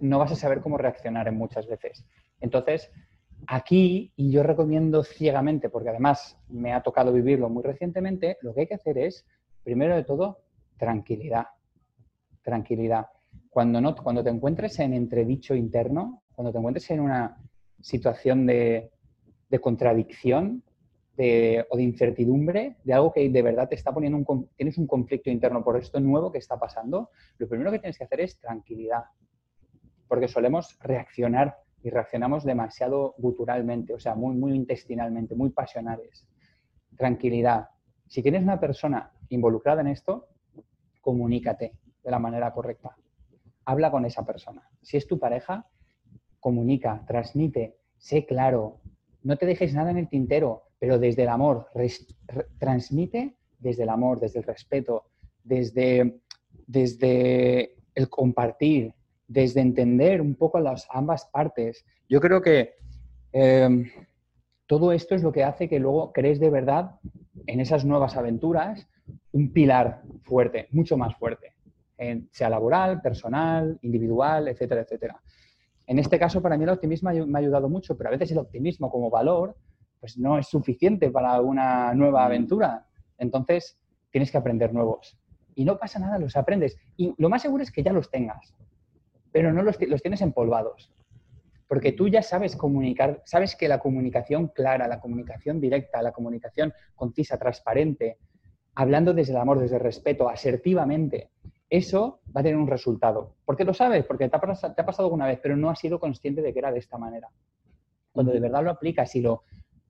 no 0.00 0.18
vas 0.18 0.32
a 0.32 0.36
saber 0.36 0.60
cómo 0.60 0.78
reaccionar 0.78 1.28
en 1.28 1.36
muchas 1.36 1.66
veces. 1.66 2.04
Entonces, 2.40 2.90
aquí, 3.46 4.12
y 4.16 4.30
yo 4.30 4.42
recomiendo 4.42 5.04
ciegamente, 5.04 5.68
porque 5.68 5.90
además 5.90 6.38
me 6.48 6.72
ha 6.72 6.82
tocado 6.82 7.12
vivirlo 7.12 7.48
muy 7.48 7.62
recientemente, 7.62 8.38
lo 8.42 8.54
que 8.54 8.62
hay 8.62 8.66
que 8.66 8.74
hacer 8.74 8.98
es, 8.98 9.26
primero 9.62 9.96
de 9.96 10.04
todo, 10.04 10.40
tranquilidad. 10.76 11.46
Tranquilidad. 12.42 13.06
Cuando, 13.50 13.80
no, 13.80 13.94
cuando 13.96 14.22
te 14.22 14.30
encuentres 14.30 14.78
en 14.78 14.94
entredicho 14.94 15.54
interno, 15.54 16.22
cuando 16.34 16.52
te 16.52 16.58
encuentres 16.58 16.90
en 16.90 17.00
una 17.00 17.36
situación 17.80 18.46
de, 18.46 18.90
de 19.48 19.60
contradicción, 19.60 20.62
o 21.18 21.76
de 21.76 21.82
incertidumbre, 21.82 22.76
de 22.84 22.92
algo 22.92 23.12
que 23.12 23.28
de 23.28 23.42
verdad 23.42 23.68
te 23.68 23.74
está 23.74 23.92
poniendo 23.92 24.18
un, 24.18 24.48
tienes 24.56 24.78
un 24.78 24.86
conflicto 24.86 25.30
interno 25.30 25.64
por 25.64 25.76
esto 25.76 25.98
nuevo 25.98 26.30
que 26.30 26.38
está 26.38 26.58
pasando, 26.58 27.10
lo 27.38 27.48
primero 27.48 27.72
que 27.72 27.80
tienes 27.80 27.98
que 27.98 28.04
hacer 28.04 28.20
es 28.20 28.38
tranquilidad, 28.38 29.04
porque 30.06 30.28
solemos 30.28 30.78
reaccionar 30.80 31.56
y 31.82 31.90
reaccionamos 31.90 32.44
demasiado 32.44 33.14
guturalmente, 33.18 33.94
o 33.94 33.98
sea, 33.98 34.14
muy, 34.14 34.36
muy 34.36 34.52
intestinalmente, 34.54 35.34
muy 35.34 35.50
pasionales. 35.50 36.26
Tranquilidad. 36.96 37.68
Si 38.06 38.22
tienes 38.22 38.42
una 38.42 38.60
persona 38.60 39.10
involucrada 39.28 39.80
en 39.80 39.88
esto, 39.88 40.28
comunícate 41.00 41.74
de 42.02 42.10
la 42.10 42.18
manera 42.18 42.52
correcta. 42.52 42.96
Habla 43.64 43.90
con 43.90 44.04
esa 44.04 44.24
persona. 44.24 44.68
Si 44.82 44.96
es 44.96 45.06
tu 45.06 45.18
pareja, 45.18 45.66
comunica, 46.38 47.04
transmite, 47.06 47.76
sé 47.96 48.24
claro, 48.24 48.80
no 49.22 49.36
te 49.36 49.46
dejes 49.46 49.74
nada 49.74 49.90
en 49.90 49.98
el 49.98 50.08
tintero 50.08 50.67
pero 50.78 50.98
desde 50.98 51.22
el 51.22 51.28
amor, 51.28 51.68
transmite 52.58 53.36
desde 53.58 53.82
el 53.82 53.88
amor, 53.88 54.20
desde 54.20 54.38
el 54.38 54.44
respeto, 54.44 55.06
desde, 55.42 56.20
desde 56.66 57.74
el 57.94 58.08
compartir, 58.08 58.94
desde 59.26 59.60
entender 59.60 60.20
un 60.20 60.36
poco 60.36 60.60
las 60.60 60.86
ambas 60.90 61.26
partes. 61.26 61.84
Yo 62.08 62.20
creo 62.20 62.40
que 62.40 62.74
em, 63.32 63.90
todo 64.66 64.92
esto 64.92 65.14
es 65.14 65.22
lo 65.22 65.32
que 65.32 65.44
hace 65.44 65.68
que 65.68 65.80
luego 65.80 66.12
crees 66.12 66.38
de 66.38 66.50
verdad 66.50 66.98
en 67.46 67.60
esas 67.60 67.84
nuevas 67.84 68.16
aventuras 68.16 68.86
un 69.32 69.52
pilar 69.52 70.02
fuerte, 70.22 70.68
mucho 70.70 70.96
más 70.96 71.16
fuerte, 71.16 71.54
sea 72.30 72.50
laboral, 72.50 73.00
personal, 73.00 73.78
individual, 73.82 74.48
etcétera, 74.48 74.82
etcétera. 74.82 75.20
En 75.86 75.98
este 75.98 76.18
caso, 76.18 76.42
para 76.42 76.58
mí 76.58 76.64
el 76.64 76.70
optimismo 76.70 77.10
me 77.10 77.38
ha 77.38 77.40
ayudado 77.40 77.68
mucho, 77.68 77.96
pero 77.96 78.08
a 78.08 78.12
veces 78.12 78.30
el 78.30 78.38
optimismo 78.38 78.90
como 78.90 79.08
valor 79.08 79.56
pues 80.00 80.18
no 80.18 80.38
es 80.38 80.48
suficiente 80.48 81.10
para 81.10 81.40
una 81.40 81.94
nueva 81.94 82.24
aventura. 82.24 82.86
Entonces, 83.18 83.78
tienes 84.10 84.30
que 84.30 84.38
aprender 84.38 84.72
nuevos. 84.72 85.18
Y 85.54 85.64
no 85.64 85.78
pasa 85.78 85.98
nada, 85.98 86.18
los 86.18 86.36
aprendes. 86.36 86.78
Y 86.96 87.14
lo 87.18 87.28
más 87.28 87.42
seguro 87.42 87.62
es 87.62 87.72
que 87.72 87.82
ya 87.82 87.92
los 87.92 88.10
tengas, 88.10 88.54
pero 89.32 89.52
no 89.52 89.62
los, 89.62 89.76
los 89.80 90.02
tienes 90.02 90.20
empolvados. 90.20 90.92
Porque 91.66 91.92
tú 91.92 92.08
ya 92.08 92.22
sabes 92.22 92.56
comunicar, 92.56 93.22
sabes 93.26 93.54
que 93.54 93.68
la 93.68 93.78
comunicación 93.78 94.48
clara, 94.48 94.88
la 94.88 95.00
comunicación 95.00 95.60
directa, 95.60 96.00
la 96.00 96.12
comunicación 96.12 96.72
concisa, 96.94 97.38
transparente, 97.38 98.18
hablando 98.74 99.12
desde 99.12 99.32
el 99.32 99.38
amor, 99.38 99.58
desde 99.58 99.76
el 99.76 99.82
respeto, 99.82 100.28
asertivamente, 100.28 101.30
eso 101.68 102.20
va 102.34 102.40
a 102.40 102.44
tener 102.44 102.56
un 102.56 102.68
resultado. 102.68 103.34
Porque 103.44 103.64
lo 103.64 103.74
sabes, 103.74 104.04
porque 104.04 104.28
te 104.28 104.36
ha, 104.36 104.40
te 104.40 104.80
ha 104.80 104.86
pasado 104.86 105.08
alguna 105.08 105.26
vez, 105.26 105.40
pero 105.42 105.56
no 105.56 105.68
has 105.68 105.78
sido 105.78 105.98
consciente 106.00 106.40
de 106.40 106.52
que 106.52 106.60
era 106.60 106.72
de 106.72 106.78
esta 106.78 106.96
manera. 106.96 107.28
Cuando 108.12 108.32
de 108.32 108.40
verdad 108.40 108.64
lo 108.64 108.70
aplicas 108.70 109.14
y 109.16 109.20
lo, 109.20 109.42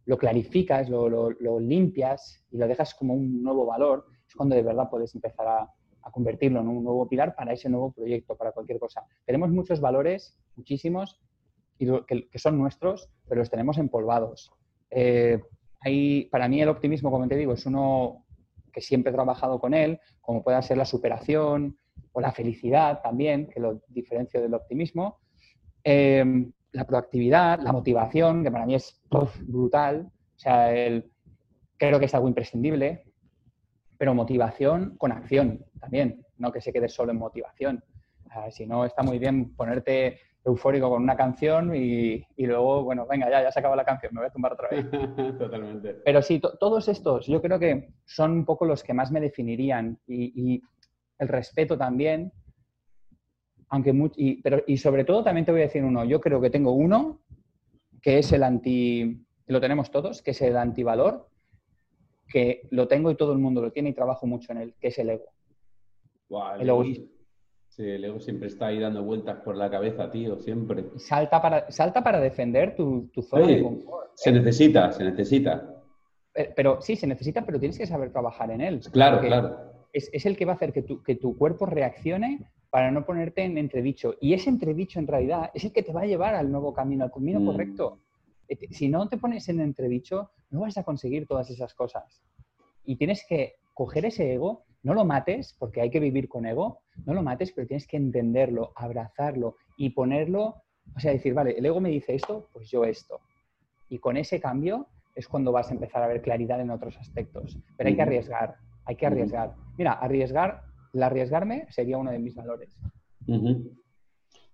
lo 0.09 0.17
clarificas, 0.17 0.89
lo, 0.89 1.61
limpias 1.61 2.43
y 2.51 2.57
lo 2.57 2.67
dejas 2.67 2.95
como 2.95 3.13
un 3.13 3.43
nuevo 3.43 3.67
valor, 3.67 4.07
es 4.27 4.35
cuando 4.35 4.57
de 4.57 4.63
verdad 4.63 4.89
puedes 4.91 5.15
empezar 5.15 5.47
a, 5.47 5.75
convertirlo 6.11 6.61
en 6.61 6.69
un 6.69 6.83
nuevo 6.83 7.07
pilar 7.07 7.35
para 7.37 7.53
ese 7.53 7.69
nuevo 7.69 7.93
proyecto, 7.93 8.35
para 8.35 8.53
cualquier 8.53 8.79
cosa. 8.79 9.05
Tenemos 9.27 9.51
muchos 9.51 9.79
valores, 9.79 10.39
muchísimos, 10.57 11.21
y 11.79 11.87
que, 12.07 12.39
son 12.39 12.57
nuestros, 12.57 13.11
pero 13.29 13.41
los 13.41 13.51
tenemos 13.51 13.77
empolvados. 13.77 14.51
Eh, 14.91 15.43
para 16.31 16.49
mí 16.49 16.63
el 16.63 16.71
optimismo, 16.71 17.11
como 17.11 17.29
te 17.29 17.37
digo, 17.37 17.53
es 17.53 17.67
uno 17.67 18.25
que 18.73 18.81
siempre 18.81 19.11
he 19.11 19.15
trabajado 19.15 19.61
con 19.61 19.75
él, 19.75 20.01
como 20.23 20.43
pueda 20.43 20.63
ser 20.63 20.79
la 20.79 20.87
superación 20.87 21.77
o 22.13 22.23
la 22.23 22.33
felicidad 22.33 23.03
también, 23.03 23.47
que 23.49 23.61
lo 23.61 23.83
diferencio 23.89 24.41
del 24.41 24.55
optimismo. 24.55 25.19
Eh, 25.85 26.25
la 26.73 26.85
proactividad, 26.85 27.61
la 27.61 27.73
motivación, 27.73 28.45
que 28.45 28.51
para 28.51 28.67
mí 28.67 28.75
es 28.75 29.01
brutal. 29.47 30.11
O 30.37 30.39
sea, 30.39 30.73
el, 30.73 31.11
creo 31.77 31.99
que 31.99 32.07
es 32.07 32.15
algo 32.15 32.29
imprescindible, 32.29 33.05
pero 33.97 34.15
motivación 34.15 34.97
con 34.97 35.13
acción 35.13 35.65
también, 35.81 36.25
no 36.37 36.53
que 36.53 36.61
se 36.61 36.73
quede 36.73 36.89
solo 36.89 37.13
en 37.13 37.19
motivación. 37.19 37.83
si 38.51 38.67
no, 38.67 38.85
está 38.85 39.03
muy 39.03 39.19
bien 39.19 39.55
ponerte 39.57 40.21
eufórico 40.45 40.89
con 40.89 41.03
una 41.03 41.17
canción 41.17 41.75
y, 41.75 42.25
luego, 42.39 42.85
bueno, 42.85 43.07
venga, 43.07 43.29
ya, 43.29 43.43
ya 43.43 43.53
se 43.53 43.59
acaba 43.59 43.77
la 43.77 43.85
canción, 43.85 44.15
me 44.15 44.21
voy 44.21 44.29
a 44.29 44.33
tumbar 44.33 44.53
otra 44.53 44.69
vez. 44.71 44.87
Totalmente. 45.39 45.95
Pero 46.05 46.23
sí, 46.23 46.41
todos 46.41 46.89
estos 46.89 47.27
yo 47.27 47.43
creo 47.43 47.59
que 47.59 47.93
son 48.05 48.33
un 48.33 48.45
poco 48.45 48.65
los 48.65 48.83
que 48.83 48.95
más 48.95 49.11
me 49.11 49.21
definirían 49.21 49.99
y, 50.07 50.55
y 50.55 50.63
el 51.19 51.29
respeto 51.29 51.77
también, 51.77 52.33
aunque 53.71 53.95
y, 54.17 54.43
pero, 54.43 54.63
y 54.67 54.77
sobre 54.79 55.05
todo 55.05 55.23
también 55.23 55.45
te 55.45 55.53
voy 55.53 55.61
a 55.61 55.65
decir 55.65 55.85
uno, 55.85 56.05
yo 56.05 56.21
creo 56.21 56.41
que 56.41 56.51
tengo 56.51 56.73
uno 56.73 57.21
que 58.01 58.19
es 58.19 58.33
el 58.33 58.43
anti, 58.43 59.25
lo 59.47 59.61
tenemos 59.61 59.91
todos, 59.91 60.23
que 60.23 60.31
es 60.31 60.41
el 60.43 60.57
antivalor, 60.57 61.29
que 62.29 62.69
lo 62.71 62.87
tengo 62.87 63.11
y 63.11 63.17
todo 63.17 63.33
el 63.33 63.39
mundo 63.39 63.61
lo 63.61 63.73
tiene 63.73 63.91
y 63.91 63.95
trabajo 63.95 64.27
mucho 64.27 64.53
en 64.53 64.59
él, 64.59 64.75
que 64.81 64.89
es 64.89 64.99
el 64.99 65.11
ego. 65.11 65.33
El 66.61 66.69
egoísmo. 66.69 67.07
Sí, 67.69 67.83
el 67.83 68.05
ego 68.05 68.21
siempre 68.21 68.49
está 68.49 68.67
ahí 68.67 68.81
dando 68.81 69.03
vueltas 69.03 69.41
por 69.41 69.57
la 69.57 69.71
cabeza, 69.71 70.11
tío, 70.11 70.39
siempre. 70.41 70.85
Salta 70.97 71.41
para, 71.41 71.71
salta 71.71 72.03
para 72.03 72.21
defender 72.21 72.75
tu, 72.75 73.09
tu 73.13 73.23
zona 73.23 73.47
Sí, 73.47 73.55
de 73.55 73.63
confort. 73.63 74.11
Se 74.15 74.33
necesita, 74.33 74.93
se 74.93 75.05
necesita. 75.05 75.75
Eh, 76.35 76.53
Pero 76.55 76.81
sí, 76.81 76.97
se 76.97 77.07
necesita, 77.07 77.45
pero 77.45 77.59
tienes 77.59 77.79
que 77.79 77.87
saber 77.87 78.11
trabajar 78.11 78.51
en 78.51 78.61
él. 78.61 78.81
Claro, 78.93 79.21
claro. 79.21 79.87
Es, 79.93 80.11
es 80.13 80.27
el 80.27 80.37
que 80.37 80.45
va 80.45 80.53
a 80.53 80.57
hacer 80.57 80.73
que 80.73 80.83
tu, 80.83 81.03
que 81.03 81.15
tu 81.15 81.37
cuerpo 81.37 81.67
reaccione 81.67 82.51
para 82.71 82.91
no 82.91 83.05
ponerte 83.05 83.43
en 83.45 83.57
entredicho. 83.59 84.15
Y 84.21 84.35
ese 84.35 84.51
entredicho, 84.51 84.99
en 84.99 85.07
realidad, 85.07 85.51
es 85.55 85.65
el 85.65 85.73
que 85.73 85.83
te 85.83 85.93
va 85.93 86.03
a 86.03 86.07
llevar 86.07 86.35
al 86.35 86.51
nuevo 86.51 86.73
camino, 86.75 87.05
al 87.05 87.11
camino 87.13 87.41
Mm. 87.41 87.47
correcto. 87.47 87.99
Eh, 88.49 88.57
Si 88.71 88.89
no 88.89 89.09
te 89.09 89.17
pones 89.19 89.49
en 89.49 89.61
entredicho, 89.61 90.31
no 90.51 90.61
vas 90.61 90.77
a 90.79 90.83
conseguir 90.85 91.27
todas 91.27 91.51
esas 91.51 91.75
cosas. 91.75 92.23
Y 92.85 92.97
tienes 92.97 93.25
que 93.29 93.55
coger 93.75 94.07
ese 94.07 94.33
ego, 94.33 94.65
no 94.83 94.95
lo 94.95 95.05
mates, 95.05 95.55
porque 95.59 95.81
hay 95.81 95.91
que 95.91 96.01
vivir 96.01 96.29
con 96.29 96.47
ego, 96.47 96.81
no 97.05 97.15
lo 97.15 97.23
mates, 97.23 97.53
pero 97.53 97.67
tienes 97.67 97.87
que 97.87 97.97
entenderlo, 97.97 98.73
abrazarlo 98.75 99.57
y 99.77 99.91
ponerlo, 99.91 100.63
o 100.97 101.01
sea, 101.01 101.13
decir, 101.13 101.35
vale, 101.35 101.53
el 101.59 101.67
ego 101.67 101.81
me 101.81 101.91
dice 101.91 102.15
esto, 102.15 102.49
pues 102.53 102.71
yo 102.71 102.85
esto. 102.85 103.21
Y 103.91 103.99
con 103.99 104.17
ese 104.17 104.41
cambio 104.41 104.87
es 105.15 105.29
cuando 105.29 105.53
vas 105.53 105.71
a 105.71 105.75
empezar 105.75 106.03
a 106.03 106.07
ver 106.07 106.23
claridad 106.23 106.61
en 106.61 106.71
otros 106.71 106.97
aspectos. 106.99 107.59
Pero 107.77 107.89
hay 107.89 107.97
que 107.97 108.03
arriesgar, 108.03 108.57
hay 108.85 108.97
que 108.97 109.07
arriesgar. 109.07 109.55
Mira, 109.77 109.93
arriesgar, 109.93 110.63
el 110.93 111.03
arriesgarme 111.03 111.67
sería 111.71 111.99
uno 111.99 112.11
de 112.11 112.19
mis 112.19 112.35
valores. 112.35 112.77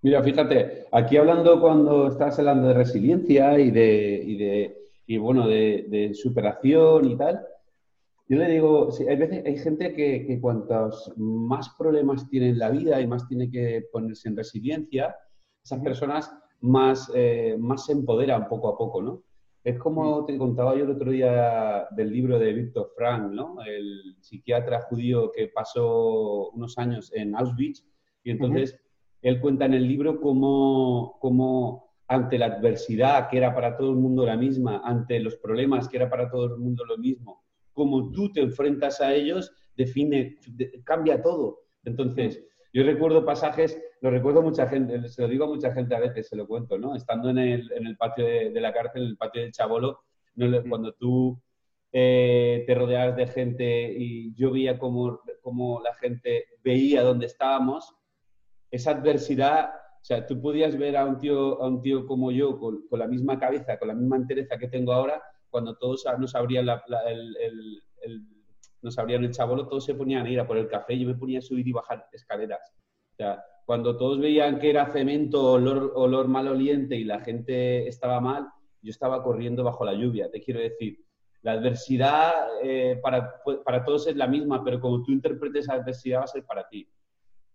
Mira, 0.03 0.23
fíjate, 0.23 0.87
aquí 0.93 1.17
hablando 1.17 1.61
cuando 1.61 2.09
estás 2.09 2.39
hablando 2.39 2.69
de 2.69 2.75
resiliencia 2.75 3.59
y 3.59 3.71
de, 3.71 4.23
y 4.25 4.37
de 4.37 4.85
y 5.07 5.19
bueno, 5.19 5.47
de, 5.47 5.87
de 5.89 6.15
superación 6.15 7.11
y 7.11 7.17
tal, 7.17 7.47
yo 8.27 8.39
le 8.39 8.49
digo, 8.49 8.91
sí, 8.91 9.07
hay 9.07 9.17
veces, 9.17 9.45
hay 9.45 9.59
gente 9.59 9.93
que, 9.93 10.27
que 10.27 10.41
cuantos 10.41 11.13
más 11.17 11.69
problemas 11.79 12.29
tiene 12.31 12.49
en 12.51 12.59
la 12.59 12.71
vida 12.71 13.01
y 13.01 13.07
más 13.07 13.29
tiene 13.29 13.51
que 13.51 13.85
ponerse 13.93 14.29
en 14.29 14.37
resiliencia, 14.37 15.15
esas 15.63 15.81
personas 15.81 16.33
más, 16.61 17.11
eh, 17.15 17.57
más 17.59 17.85
se 17.85 17.93
empoderan 17.93 18.49
poco 18.49 18.69
a 18.69 18.79
poco, 18.79 19.03
¿no? 19.03 19.23
Es 19.65 19.79
como 19.79 20.27
te 20.27 20.37
contaba 20.37 20.77
yo 20.77 20.85
el 20.85 20.91
otro 20.91 21.11
día 21.11 21.87
del 21.93 22.13
libro 22.13 22.39
de 22.39 22.53
Víctor 22.53 22.93
Frank, 22.95 23.33
¿no? 23.33 23.57
El 23.65 24.17
psiquiatra 24.21 24.83
judío 24.83 25.33
que 25.33 25.49
pasó 25.49 26.51
unos 26.51 26.77
años 26.77 27.11
en 27.15 27.35
Auschwitz 27.35 27.83
y 28.23 28.31
entonces 28.31 28.79
él 29.23 29.41
cuenta 29.41 29.65
en 29.65 29.73
el 29.73 29.89
libro 29.89 30.21
cómo, 30.21 31.17
cómo 31.19 31.95
ante 32.09 32.37
la 32.37 32.47
adversidad, 32.47 33.31
que 33.31 33.39
era 33.39 33.55
para 33.55 33.75
todo 33.79 33.91
el 33.93 33.97
mundo 33.97 34.27
la 34.27 34.37
misma, 34.37 34.83
ante 34.85 35.19
los 35.19 35.37
problemas, 35.37 35.89
que 35.89 35.97
era 35.97 36.11
para 36.11 36.31
todo 36.31 36.45
el 36.45 36.59
mundo 36.59 36.85
lo 36.85 36.99
mismo, 36.99 37.43
como 37.73 38.13
tú 38.13 38.31
te 38.31 38.41
enfrentas 38.43 39.01
a 39.01 39.15
ellos, 39.15 39.51
define, 39.75 40.37
de- 40.47 40.83
cambia 40.85 41.23
todo. 41.23 41.61
Entonces, 41.85 42.45
yo 42.75 42.83
recuerdo 42.83 43.25
pasajes, 43.25 43.81
lo 44.03 44.11
recuerdo 44.11 44.43
mucha 44.43 44.67
gente, 44.69 45.09
se 45.09 45.23
lo 45.23 45.29
digo 45.29 45.45
a 45.47 45.49
mucha 45.49 45.73
gente 45.73 45.95
a 45.95 46.01
veces, 46.01 46.29
se 46.29 46.37
lo 46.37 46.47
cuento, 46.47 46.77
¿no? 46.77 46.95
Estando 46.95 47.31
en 47.31 47.39
el, 47.39 47.73
en 47.73 47.87
el 47.87 47.97
patio 47.97 48.27
de, 48.27 48.51
de 48.51 48.61
la 48.61 48.73
cárcel, 48.75 49.05
en 49.05 49.09
el 49.11 49.17
patio 49.17 49.41
del 49.43 49.53
Chabolo, 49.53 50.01
no 50.35 50.47
le- 50.49 50.63
cuando 50.69 50.93
tú 50.93 51.41
eh, 51.93 52.65
te 52.67 52.75
rodeabas 52.75 53.17
de 53.17 53.27
gente 53.29 53.95
y 53.97 54.35
yo 54.35 54.51
veía 54.51 54.79
cómo, 54.79 55.21
cómo 55.41 55.81
la 55.83 55.95
gente 55.95 56.47
veía 56.63 57.03
dónde 57.03 57.27
estábamos, 57.27 57.95
esa 58.71 58.91
adversidad, 58.91 59.71
o 60.03 60.05
sea, 60.05 60.27
tú 60.27 60.41
podías 60.43 60.77
ver 60.77 60.97
a 60.97 61.05
un 61.07 61.19
tío, 61.19 61.63
a 61.63 61.69
un 61.69 61.81
tío 61.81 62.07
como 62.07 62.33
yo, 62.33 62.59
con, 62.59 62.87
con 62.89 62.99
la 62.99 63.07
misma 63.07 63.39
cabeza, 63.39 63.79
con 63.79 63.89
la 63.89 63.95
misma 63.95 64.17
entereza 64.17 64.59
que 64.59 64.69
tengo 64.69 64.93
ahora, 64.93 65.23
cuando 65.49 65.77
todos 65.77 66.05
nos 66.19 66.35
abrían 66.35 66.67
la- 66.67 66.83
la- 66.89 67.05
el, 67.11 67.37
el- 67.37 67.83
el- 68.03 68.27
nos 68.85 68.99
abrían 68.99 69.25
el 69.25 69.33
chabolo, 69.33 69.67
todos 69.67 69.85
se 69.85 69.95
ponían 69.95 70.27
a 70.27 70.31
ir 70.31 70.39
a 70.39 70.47
por 70.47 70.59
el 70.59 70.69
café, 70.69 70.99
yo 70.99 71.09
me 71.09 71.15
ponía 71.15 71.39
a 71.39 71.43
subir 71.43 71.67
y 71.67 71.73
bajar 71.73 72.07
escaleras. 72.13 72.61
O 73.13 73.17
sea, 73.17 73.43
cuando 73.65 73.97
todos 73.97 74.21
veían 74.21 74.59
que 74.59 74.69
era 74.71 74.93
cemento, 74.93 75.53
olor, 75.53 75.93
olor 75.95 76.29
maloliente 76.29 76.95
y 76.95 77.05
la 77.05 77.21
gente 77.21 77.89
estaba 77.89 78.21
mal, 78.21 78.47
yo 78.83 78.91
estaba 78.91 79.23
corriendo 79.23 79.65
bajo 79.65 79.87
la 79.87 79.95
lluvia. 79.95 80.31
Te 80.31 80.43
quiero 80.43 80.61
decir, 80.61 80.99
la 81.41 81.53
adversidad 81.53 82.33
eh, 82.63 83.01
para, 83.03 83.41
para 83.65 83.85
todos 83.85 84.07
es 84.07 84.17
la 84.17 84.27
misma, 84.27 84.63
pero 84.63 84.79
como 84.81 85.03
tú 85.03 85.13
interpretes 85.13 85.67
la 85.67 85.75
adversidad 85.75 86.21
va 86.21 86.25
a 86.25 86.29
ser 86.29 86.45
para 86.45 86.69
ti. 86.69 86.87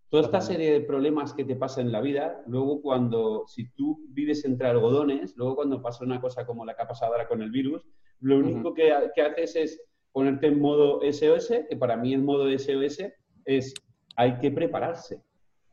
Toda 0.10 0.24
esta 0.24 0.42
serie 0.42 0.72
de 0.72 0.82
problemas 0.82 1.34
que 1.34 1.46
te 1.46 1.56
pasan 1.56 1.86
en 1.86 1.92
la 1.92 2.02
vida, 2.02 2.42
luego 2.48 2.82
cuando, 2.82 3.44
si 3.46 3.70
tú 3.74 4.04
vives 4.10 4.44
entre 4.46 4.68
algodones, 4.68 5.38
luego 5.38 5.58
cuando 5.58 5.80
pasa 5.80 6.04
una 6.04 6.20
cosa 6.20 6.48
como 6.48 6.66
la 6.66 6.76
que 6.76 6.82
ha 6.82 6.88
pasado 6.88 7.12
ahora 7.12 7.28
con 7.28 7.44
el 7.44 7.52
virus, 7.52 7.86
lo 8.22 8.40
único 8.40 8.74
que, 8.74 8.92
que 9.14 9.22
haces 9.22 9.56
es 9.56 9.89
ponerte 10.12 10.48
en 10.48 10.60
modo 10.60 11.02
SOS, 11.04 11.66
que 11.70 11.76
para 11.78 11.96
mí 11.98 12.14
el 12.14 12.22
modo 12.22 12.48
SOS 12.50 13.00
es 13.46 13.74
hay 14.16 14.38
que 14.40 14.52
prepararse. 14.52 15.22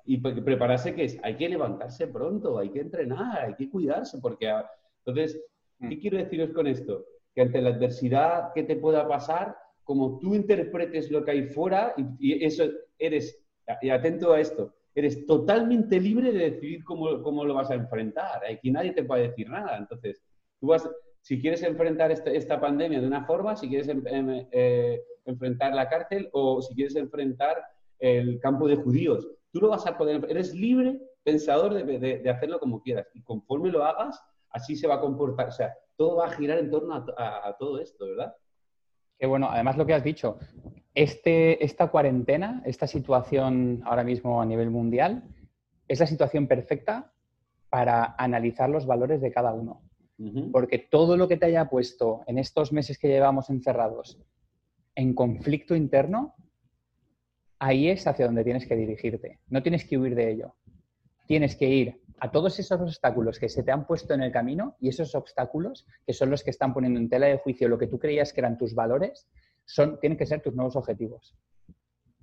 Y 0.04 0.18
pre- 0.18 0.40
prepararse 0.42 0.94
que 0.94 1.04
es, 1.04 1.18
hay 1.22 1.36
que 1.36 1.48
levantarse 1.48 2.06
pronto, 2.06 2.58
hay 2.58 2.70
que 2.70 2.80
entrenar, 2.80 3.44
hay 3.46 3.54
que 3.54 3.68
cuidarse, 3.68 4.18
porque 4.20 4.48
a- 4.48 4.68
entonces, 5.04 5.40
¿qué 5.88 5.98
quiero 5.98 6.18
deciros 6.18 6.50
con 6.50 6.66
esto? 6.66 7.04
Que 7.34 7.42
ante 7.42 7.60
la 7.60 7.70
adversidad 7.70 8.52
que 8.54 8.62
te 8.62 8.76
pueda 8.76 9.06
pasar, 9.08 9.56
como 9.84 10.18
tú 10.20 10.34
interpretes 10.34 11.10
lo 11.10 11.24
que 11.24 11.30
hay 11.32 11.42
fuera, 11.44 11.94
y, 11.96 12.32
y 12.34 12.44
eso 12.44 12.64
eres, 12.98 13.44
y 13.82 13.90
atento 13.90 14.32
a 14.32 14.40
esto, 14.40 14.74
eres 14.94 15.26
totalmente 15.26 16.00
libre 16.00 16.32
de 16.32 16.50
decidir 16.50 16.82
cómo, 16.84 17.22
cómo 17.22 17.44
lo 17.44 17.54
vas 17.54 17.70
a 17.70 17.74
enfrentar. 17.74 18.42
Aquí 18.50 18.70
nadie 18.70 18.92
te 18.92 19.04
puede 19.04 19.28
decir 19.28 19.48
nada. 19.50 19.76
Entonces, 19.76 20.22
tú 20.60 20.68
vas, 20.68 20.88
si 21.26 21.40
quieres 21.40 21.60
enfrentar 21.64 22.12
esta, 22.12 22.30
esta 22.30 22.60
pandemia 22.60 23.00
de 23.00 23.06
una 23.08 23.24
forma, 23.24 23.56
si 23.56 23.68
quieres 23.68 23.88
em- 23.88 24.06
em- 24.06 24.46
eh, 24.52 25.02
enfrentar 25.24 25.74
la 25.74 25.88
cárcel 25.88 26.28
o 26.32 26.62
si 26.62 26.72
quieres 26.76 26.94
enfrentar 26.94 27.56
el 27.98 28.38
campo 28.38 28.68
de 28.68 28.76
judíos, 28.76 29.26
tú 29.50 29.58
lo 29.60 29.70
vas 29.70 29.84
a 29.88 29.98
poder, 29.98 30.24
eres 30.30 30.54
libre 30.54 31.00
pensador 31.24 31.74
de, 31.74 32.30
hacerlo 32.30 32.60
como 32.60 32.80
quieras. 32.80 33.08
Y 33.12 33.24
conforme 33.24 33.70
lo 33.70 33.82
hagas, 33.82 34.22
así 34.50 34.76
se 34.76 34.86
va 34.86 34.94
a 34.94 35.00
comportar. 35.00 35.48
O 35.48 35.50
sea, 35.50 35.74
todo 35.96 36.14
va 36.14 36.26
a 36.26 36.30
girar 36.30 36.58
en 36.58 36.70
torno 36.70 36.94
a, 36.94 37.48
a- 37.48 37.56
todo 37.58 37.80
esto, 37.80 38.06
¿verdad? 38.06 38.32
Que 39.18 39.26
bueno, 39.26 39.48
además 39.50 39.76
lo 39.76 39.84
que 39.84 39.94
has 39.94 40.04
dicho, 40.04 40.38
este, 40.94 41.64
esta 41.64 41.88
cuarentena, 41.88 42.62
esta 42.64 42.86
situación 42.86 43.82
ahora 43.84 44.04
mismo 44.04 44.40
a 44.40 44.46
nivel 44.46 44.70
mundial, 44.70 45.24
es 45.88 45.98
la 45.98 46.06
situación 46.06 46.46
perfecta 46.46 47.10
para 47.68 48.14
analizar 48.16 48.70
los 48.70 48.86
valores 48.86 49.20
de 49.20 49.32
cada 49.32 49.52
uno. 49.52 49.82
Porque 50.50 50.78
todo 50.78 51.16
lo 51.16 51.28
que 51.28 51.36
te 51.36 51.46
haya 51.46 51.68
puesto 51.68 52.22
en 52.26 52.38
estos 52.38 52.72
meses 52.72 52.98
que 52.98 53.08
llevamos 53.08 53.50
encerrados 53.50 54.18
en 54.94 55.14
conflicto 55.14 55.76
interno, 55.76 56.34
ahí 57.58 57.88
es 57.88 58.06
hacia 58.06 58.26
donde 58.26 58.44
tienes 58.44 58.66
que 58.66 58.76
dirigirte. 58.76 59.40
No 59.48 59.62
tienes 59.62 59.84
que 59.84 59.98
huir 59.98 60.14
de 60.14 60.32
ello. 60.32 60.54
Tienes 61.26 61.54
que 61.56 61.68
ir 61.68 62.00
a 62.18 62.30
todos 62.30 62.58
esos 62.58 62.80
obstáculos 62.80 63.38
que 63.38 63.48
se 63.48 63.62
te 63.62 63.72
han 63.72 63.86
puesto 63.86 64.14
en 64.14 64.22
el 64.22 64.32
camino 64.32 64.76
y 64.80 64.88
esos 64.88 65.14
obstáculos 65.14 65.86
que 66.06 66.12
son 66.12 66.30
los 66.30 66.42
que 66.42 66.50
están 66.50 66.72
poniendo 66.72 66.98
en 66.98 67.10
tela 67.10 67.26
de 67.26 67.38
juicio 67.38 67.68
lo 67.68 67.78
que 67.78 67.88
tú 67.88 67.98
creías 67.98 68.32
que 68.32 68.40
eran 68.40 68.56
tus 68.56 68.74
valores, 68.74 69.28
son, 69.64 70.00
tienen 70.00 70.16
que 70.16 70.26
ser 70.26 70.40
tus 70.40 70.54
nuevos 70.54 70.76
objetivos. 70.76 71.36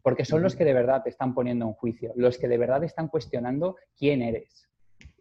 Porque 0.01 0.25
son 0.25 0.41
los 0.41 0.55
que 0.55 0.65
de 0.65 0.73
verdad 0.73 1.03
te 1.03 1.09
están 1.09 1.33
poniendo 1.33 1.65
en 1.65 1.73
juicio, 1.73 2.11
los 2.15 2.37
que 2.37 2.47
de 2.47 2.57
verdad 2.57 2.83
están 2.83 3.07
cuestionando 3.07 3.75
quién 3.97 4.21
eres. 4.21 4.67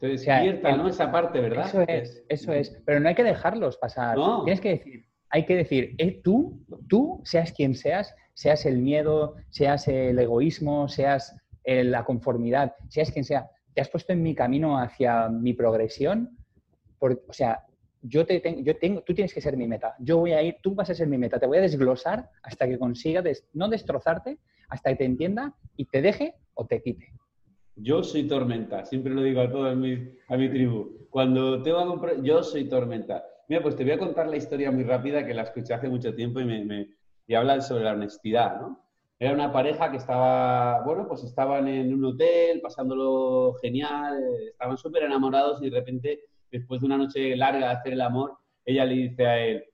O 0.03 0.19
sea, 0.19 0.37
despierta, 0.43 0.71
el- 0.71 0.77
¿no? 0.79 0.89
Esa 0.89 1.11
parte, 1.13 1.41
¿verdad? 1.41 1.67
Eso 1.67 1.83
es, 1.89 2.25
eso 2.29 2.53
es. 2.53 2.71
Pero 2.85 3.01
no 3.01 3.09
hay 3.09 3.15
que 3.15 3.25
dejarlos 3.25 3.77
pasar. 3.77 4.17
No. 4.17 4.45
Tienes 4.45 4.61
que 4.61 4.71
decir, 4.71 5.07
hay 5.31 5.47
que 5.47 5.57
decir, 5.57 5.95
eh, 5.99 6.21
tú, 6.23 6.61
tú, 6.89 7.21
seas 7.25 7.53
quien 7.53 7.75
seas, 7.75 8.15
seas 8.35 8.67
el 8.67 8.79
miedo, 8.79 9.37
seas 9.51 9.87
el 9.89 10.19
egoísmo, 10.19 10.89
seas 10.89 11.37
eh, 11.65 11.85
la 11.85 12.05
conformidad, 12.05 12.75
seas 12.89 13.11
quien 13.13 13.25
sea, 13.25 13.49
te 13.75 13.81
has 13.81 13.89
puesto 13.89 14.13
en 14.13 14.23
mi 14.23 14.35
camino 14.35 14.79
hacia 14.79 15.29
mi 15.29 15.53
progresión. 15.55 16.37
por- 16.99 17.23
o 17.29 17.33
sea, 17.33 17.65
yo 18.01 18.25
te 18.27 18.39
tengo, 18.41 18.61
yo 18.61 18.77
tengo, 18.77 19.01
tú 19.03 19.13
tienes 19.15 19.33
que 19.35 19.41
ser 19.41 19.57
mi 19.57 19.67
meta. 19.67 19.95
Yo 20.01 20.19
voy 20.19 20.33
a 20.33 20.43
ir, 20.43 20.57
tú 20.63 20.75
vas 20.75 20.91
a 20.91 20.95
ser 20.95 21.07
mi 21.09 21.19
meta. 21.19 21.39
Te 21.41 21.47
voy 21.47 21.59
a 21.59 21.61
desglosar 21.61 22.29
hasta 22.43 22.67
que 22.69 22.79
consiga 22.79 23.23
des- 23.23 23.45
no 23.53 23.69
destrozarte, 23.69 24.39
hasta 24.69 24.91
que 24.91 24.97
te 24.97 25.05
entienda 25.05 25.53
y 25.77 25.85
te 25.87 26.01
deje 26.03 26.35
o 26.55 26.65
te 26.67 26.81
quite. 26.83 27.13
Yo 27.75 28.03
soy 28.03 28.27
tormenta, 28.29 28.85
siempre 28.85 29.15
lo 29.15 29.23
digo 29.23 29.41
a 29.41 29.51
toda 29.51 29.75
mi, 29.75 29.95
a 30.29 30.37
mi 30.37 30.49
tribu. 30.49 31.07
Cuando 31.11 31.63
tengo 31.63 31.79
algún 31.79 32.01
pro- 32.01 32.23
yo 32.23 32.43
soy 32.43 32.69
tormenta. 32.69 33.25
Mira, 33.49 33.63
pues 33.63 33.77
te 33.77 33.83
voy 33.85 33.93
a 33.93 33.99
contar 33.99 34.27
la 34.29 34.37
historia 34.37 34.71
muy 34.71 34.85
rápida 34.85 35.27
que 35.27 35.35
la 35.35 35.43
escuché 35.43 35.75
hace 35.75 35.89
mucho 35.89 36.15
tiempo 36.15 36.41
y 36.41 36.45
me, 36.45 36.89
habla 37.35 37.61
sobre 37.63 37.85
la 37.85 37.93
honestidad, 37.93 38.61
¿no? 38.61 38.79
Era 39.19 39.33
una 39.33 39.53
pareja 39.53 39.91
que 39.91 39.97
estaba, 39.99 40.83
bueno, 40.85 41.07
pues 41.09 41.23
estaban 41.25 41.67
en 41.69 41.95
un 41.95 42.05
hotel, 42.05 42.61
pasándolo 42.61 43.55
genial, 43.63 44.19
estaban 44.51 44.77
súper 44.77 45.05
enamorados 45.05 45.63
y 45.63 45.71
de 45.71 45.79
repente, 45.79 46.21
después 46.51 46.81
de 46.81 46.87
una 46.87 46.99
noche 46.99 47.37
larga 47.37 47.69
de 47.69 47.73
hacer 47.75 47.93
el 47.95 48.01
amor, 48.01 48.37
ella 48.65 48.85
le 48.85 48.95
dice 48.95 49.27
a 49.27 49.39
él, 49.47 49.65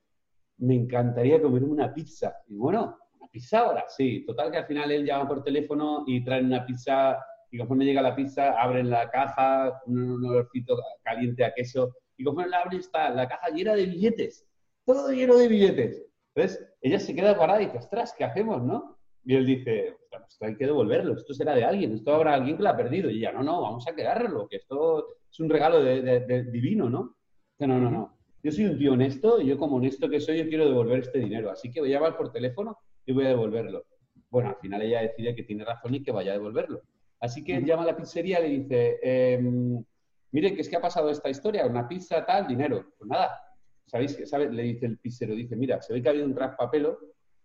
me 0.58 0.74
encantaría 0.74 1.40
comerme 1.40 1.68
una 1.68 1.92
pizza. 1.94 2.34
Y 2.48 2.56
bueno, 2.56 2.98
¿una 3.18 3.28
pizza 3.30 3.60
ahora? 3.60 3.84
Sí, 3.88 4.24
total 4.26 4.50
que 4.50 4.58
al 4.58 4.66
final 4.66 4.90
él 4.90 5.04
llama 5.06 5.28
por 5.28 5.42
teléfono 5.42 6.04
y 6.06 6.24
traen 6.24 6.46
una 6.46 6.64
pizza 6.66 7.18
y 7.50 7.58
conforme 7.58 7.84
llega 7.84 8.02
la 8.02 8.14
pizza 8.14 8.60
abren 8.60 8.90
la 8.90 9.10
caja, 9.10 9.80
un, 9.86 10.24
olorcito 10.24 10.76
caliente 11.02 11.44
a 11.44 11.54
queso 11.54 11.94
Y 12.16 12.24
como 12.24 12.44
la 12.44 12.60
abre 12.60 12.78
está 12.78 13.10
la 13.10 13.28
caja 13.28 13.48
llena 13.50 13.74
de 13.74 13.86
billetes, 13.86 14.46
todo 14.84 15.10
lleno 15.12 15.36
de 15.36 15.48
billetes. 15.48 16.04
Entonces, 16.34 16.68
ella 16.80 16.98
se 16.98 17.14
queda 17.14 17.36
parada 17.38 17.62
y 17.62 17.66
dice, 17.66 17.78
ostras, 17.78 18.14
¿qué 18.16 18.24
hacemos, 18.24 18.62
no? 18.62 18.98
Y 19.24 19.34
él 19.34 19.46
dice, 19.46 19.96
ostras, 20.02 20.32
esto 20.32 20.44
hay 20.46 20.56
que 20.56 20.66
devolverlo, 20.66 21.14
esto 21.14 21.34
será 21.34 21.54
de 21.54 21.64
alguien, 21.64 21.92
esto 21.92 22.14
habrá 22.14 22.34
alguien 22.34 22.56
que 22.56 22.62
lo 22.62 22.68
ha 22.70 22.76
perdido. 22.76 23.10
Y 23.10 23.18
ella, 23.18 23.32
no, 23.32 23.42
no, 23.42 23.60
vamos 23.62 23.86
a 23.88 23.94
quedarlo, 23.94 24.48
que 24.48 24.56
esto 24.56 25.06
es 25.30 25.40
un 25.40 25.50
regalo 25.50 25.82
de- 25.82 26.02
de- 26.02 26.44
divino, 26.44 26.88
¿no? 26.88 27.16
Dice, 27.52 27.66
no, 27.66 27.78
no, 27.78 27.90
no. 27.90 28.18
Yo 28.42 28.52
soy 28.52 28.66
un 28.66 28.78
tío 28.78 28.92
honesto 28.92 29.40
y 29.40 29.46
yo 29.46 29.58
como 29.58 29.76
honesto 29.76 30.08
que 30.08 30.20
soy, 30.20 30.38
yo 30.38 30.48
quiero 30.48 30.66
devolver 30.66 31.00
este 31.00 31.18
dinero. 31.18 31.50
Así 31.50 31.70
que 31.70 31.80
voy 31.80 31.92
a 31.92 31.96
llamar 31.96 32.16
por 32.16 32.32
teléfono 32.32 32.78
y 33.04 33.12
voy 33.12 33.26
a 33.26 33.30
devolverlo. 33.30 33.84
Bueno, 34.30 34.50
al 34.50 34.56
final 34.56 34.82
ella 34.82 35.02
decide 35.02 35.34
que 35.34 35.42
tiene 35.42 35.64
razón 35.64 35.94
y 35.94 36.02
que 36.02 36.12
vaya 36.12 36.32
a 36.32 36.34
devolverlo. 36.34 36.82
Así 37.20 37.42
que 37.42 37.60
llama 37.62 37.82
a 37.82 37.86
la 37.86 37.96
pizzería 37.96 38.40
y 38.40 38.42
le 38.42 38.58
dice, 38.62 38.98
em, 39.02 39.82
mire, 40.32 40.54
que 40.54 40.60
es 40.60 40.68
que 40.68 40.76
ha 40.76 40.80
pasado 40.80 41.10
esta 41.10 41.28
historia, 41.28 41.66
una 41.66 41.88
pizza, 41.88 42.24
tal, 42.24 42.46
dinero. 42.46 42.92
Pues 42.98 43.08
nada, 43.10 43.30
¿sabéis? 43.86 44.14
que 44.16 44.26
sabe? 44.26 44.50
Le 44.50 44.62
dice 44.62 44.86
el 44.86 44.98
pizzero, 44.98 45.34
dice, 45.34 45.56
mira, 45.56 45.80
se 45.82 45.92
ve 45.92 46.02
que 46.02 46.08
ha 46.08 46.12
habido 46.12 46.26
un 46.26 46.34
traspapelo, 46.34 46.98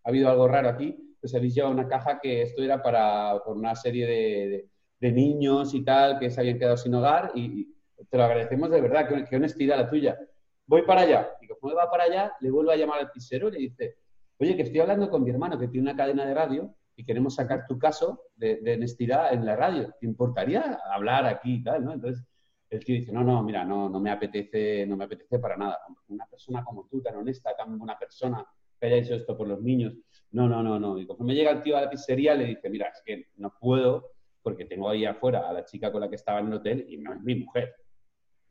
ha 0.04 0.10
habido 0.10 0.30
algo 0.30 0.48
raro 0.48 0.70
aquí, 0.70 1.16
pues 1.20 1.34
habéis 1.34 1.56
llevado 1.56 1.74
una 1.74 1.88
caja 1.88 2.20
que 2.22 2.42
esto 2.44 2.62
era 2.62 2.82
para 2.84 3.40
por 3.44 3.58
una 3.58 3.76
serie 3.76 4.06
de, 4.06 4.50
de- 4.50 4.70
de 5.00 5.12
niños 5.12 5.74
y 5.74 5.84
tal, 5.84 6.18
que 6.18 6.30
se 6.30 6.40
habían 6.40 6.58
quedado 6.58 6.78
sin 6.78 6.94
hogar 6.96 7.32
y, 7.36 7.68
y 8.00 8.06
te 8.10 8.18
lo 8.18 8.24
agradecemos 8.24 8.70
de 8.72 8.80
verdad, 8.80 9.06
qué, 9.10 9.26
qué 9.30 9.36
honestidad 9.36 9.78
la 9.78 9.90
tuya. 9.90 10.18
Voy 10.66 10.84
para 10.84 11.02
allá. 11.02 11.30
Y 11.42 11.48
como 11.48 11.74
va 11.76 11.92
para 11.92 12.06
allá, 12.06 12.32
le 12.40 12.50
vuelvo 12.50 12.72
a 12.72 12.78
llamar 12.78 13.00
al 13.00 13.12
pizzero 13.12 13.50
y 13.50 13.52
le 13.52 13.58
dice, 13.60 13.98
oye, 14.38 14.56
que 14.56 14.62
estoy 14.62 14.80
hablando 14.80 15.10
con 15.10 15.22
mi 15.24 15.30
hermano 15.32 15.58
que 15.60 15.68
tiene 15.68 15.90
una 15.90 15.98
cadena 15.98 16.26
de 16.26 16.34
radio 16.34 16.74
y 16.96 17.04
queremos 17.06 17.36
sacar 17.36 17.66
tu 17.68 17.78
caso 17.80 18.22
de, 18.36 18.58
de 18.62 18.76
honestidad 18.76 19.34
en 19.34 19.46
la 19.46 19.56
radio. 19.56 19.94
¿Te 20.00 20.06
importaría 20.06 20.80
hablar 20.94 21.26
aquí 21.26 21.56
y 21.56 21.64
tal? 21.64 21.84
¿no? 21.86 21.94
Entonces 21.94 22.26
el 22.70 22.84
tío 22.84 22.96
dice, 22.96 23.12
no, 23.12 23.24
no, 23.24 23.44
mira, 23.44 23.64
no, 23.64 23.90
no 23.90 24.00
me 24.00 24.10
apetece, 24.12 24.86
no 24.88 24.98
me 24.98 25.06
apetece 25.06 25.40
para 25.40 25.56
nada. 25.58 25.78
Una 26.08 26.26
persona 26.26 26.64
como 26.64 26.88
tú, 26.88 27.02
tan 27.02 27.16
honesta, 27.16 27.56
tan 27.56 27.78
buena 27.78 27.98
persona, 27.98 28.46
que 28.80 28.88
haya 28.88 28.96
hecho 28.98 29.16
esto 29.16 29.38
por 29.38 29.48
los 29.48 29.62
niños. 29.62 29.94
No, 30.32 30.48
no, 30.50 30.64
no, 30.64 30.80
no. 30.80 30.98
Y 30.98 31.06
conforme 31.06 31.36
llega 31.36 31.52
el 31.52 31.62
tío 31.62 31.78
a 31.78 31.82
la 31.82 31.90
pizzería, 31.90 32.34
le 32.36 32.46
dice, 32.46 32.70
mira, 32.70 32.88
es 32.88 33.02
que 33.06 33.28
no 33.38 33.54
puedo 33.60 34.12
porque 34.42 34.66
tengo 34.66 34.90
ahí 34.90 35.06
afuera 35.06 35.48
a 35.48 35.54
la 35.54 35.64
chica 35.66 35.92
con 35.92 36.02
la 36.02 36.10
que 36.10 36.16
estaba 36.16 36.40
en 36.40 36.48
el 36.48 36.54
hotel 36.56 36.86
y 36.90 36.98
no 36.98 37.14
es 37.14 37.22
mi 37.22 37.36
mujer. 37.36 37.76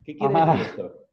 ¿Qué 0.03 0.15
quiere 0.17 0.33
Ah. 0.35 0.53
decir 0.55 0.67
esto? 0.67 1.05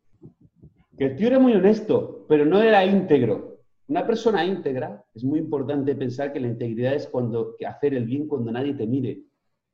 Que 0.96 1.04
el 1.06 1.16
tío 1.16 1.26
era 1.28 1.38
muy 1.38 1.52
honesto, 1.54 2.24
pero 2.28 2.44
no 2.44 2.62
era 2.62 2.84
íntegro. 2.84 3.60
Una 3.90 4.07
persona 4.07 4.44
íntegra, 4.44 5.05
es 5.16 5.24
muy 5.24 5.40
importante 5.40 5.96
pensar 5.96 6.33
que 6.33 6.38
la 6.38 6.46
integridad 6.46 6.94
es 6.94 7.09
cuando 7.09 7.57
que 7.59 7.66
hacer 7.66 7.92
el 7.92 8.05
bien 8.05 8.29
cuando 8.29 8.53
nadie 8.53 8.72
te 8.74 8.87
mire. 8.87 9.18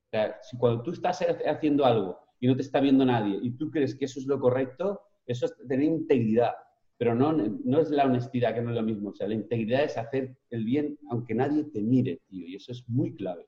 O 0.07 0.09
sea, 0.11 0.39
si 0.41 0.57
cuando 0.57 0.83
tú 0.83 0.93
estás 0.93 1.21
ha- 1.21 1.51
haciendo 1.51 1.85
algo 1.85 2.19
y 2.41 2.47
no 2.47 2.57
te 2.57 2.63
está 2.63 2.81
viendo 2.81 3.05
nadie 3.05 3.39
y 3.43 3.51
tú 3.59 3.71
crees 3.71 3.95
que 3.95 4.07
eso 4.07 4.19
es 4.19 4.25
lo 4.27 4.41
correcto, 4.41 5.03
eso 5.27 5.45
es 5.45 5.55
tener 5.69 5.83
integridad. 5.85 6.53
Pero 6.97 7.15
no, 7.15 7.31
no 7.35 7.79
es 7.79 7.91
la 7.91 8.07
honestidad, 8.07 8.55
que 8.55 8.63
no 8.63 8.71
es 8.71 8.77
lo 8.77 8.83
mismo. 8.83 9.11
O 9.11 9.15
sea, 9.15 9.29
la 9.29 9.35
integridad 9.35 9.85
es 9.85 9.99
hacer 9.99 10.35
el 10.49 10.65
bien 10.65 10.99
aunque 11.11 11.35
nadie 11.35 11.65
te 11.65 11.83
mire, 11.83 12.23
tío. 12.27 12.47
Y 12.47 12.57
eso 12.57 12.73
es 12.73 12.89
muy 12.89 13.15
clave. 13.17 13.47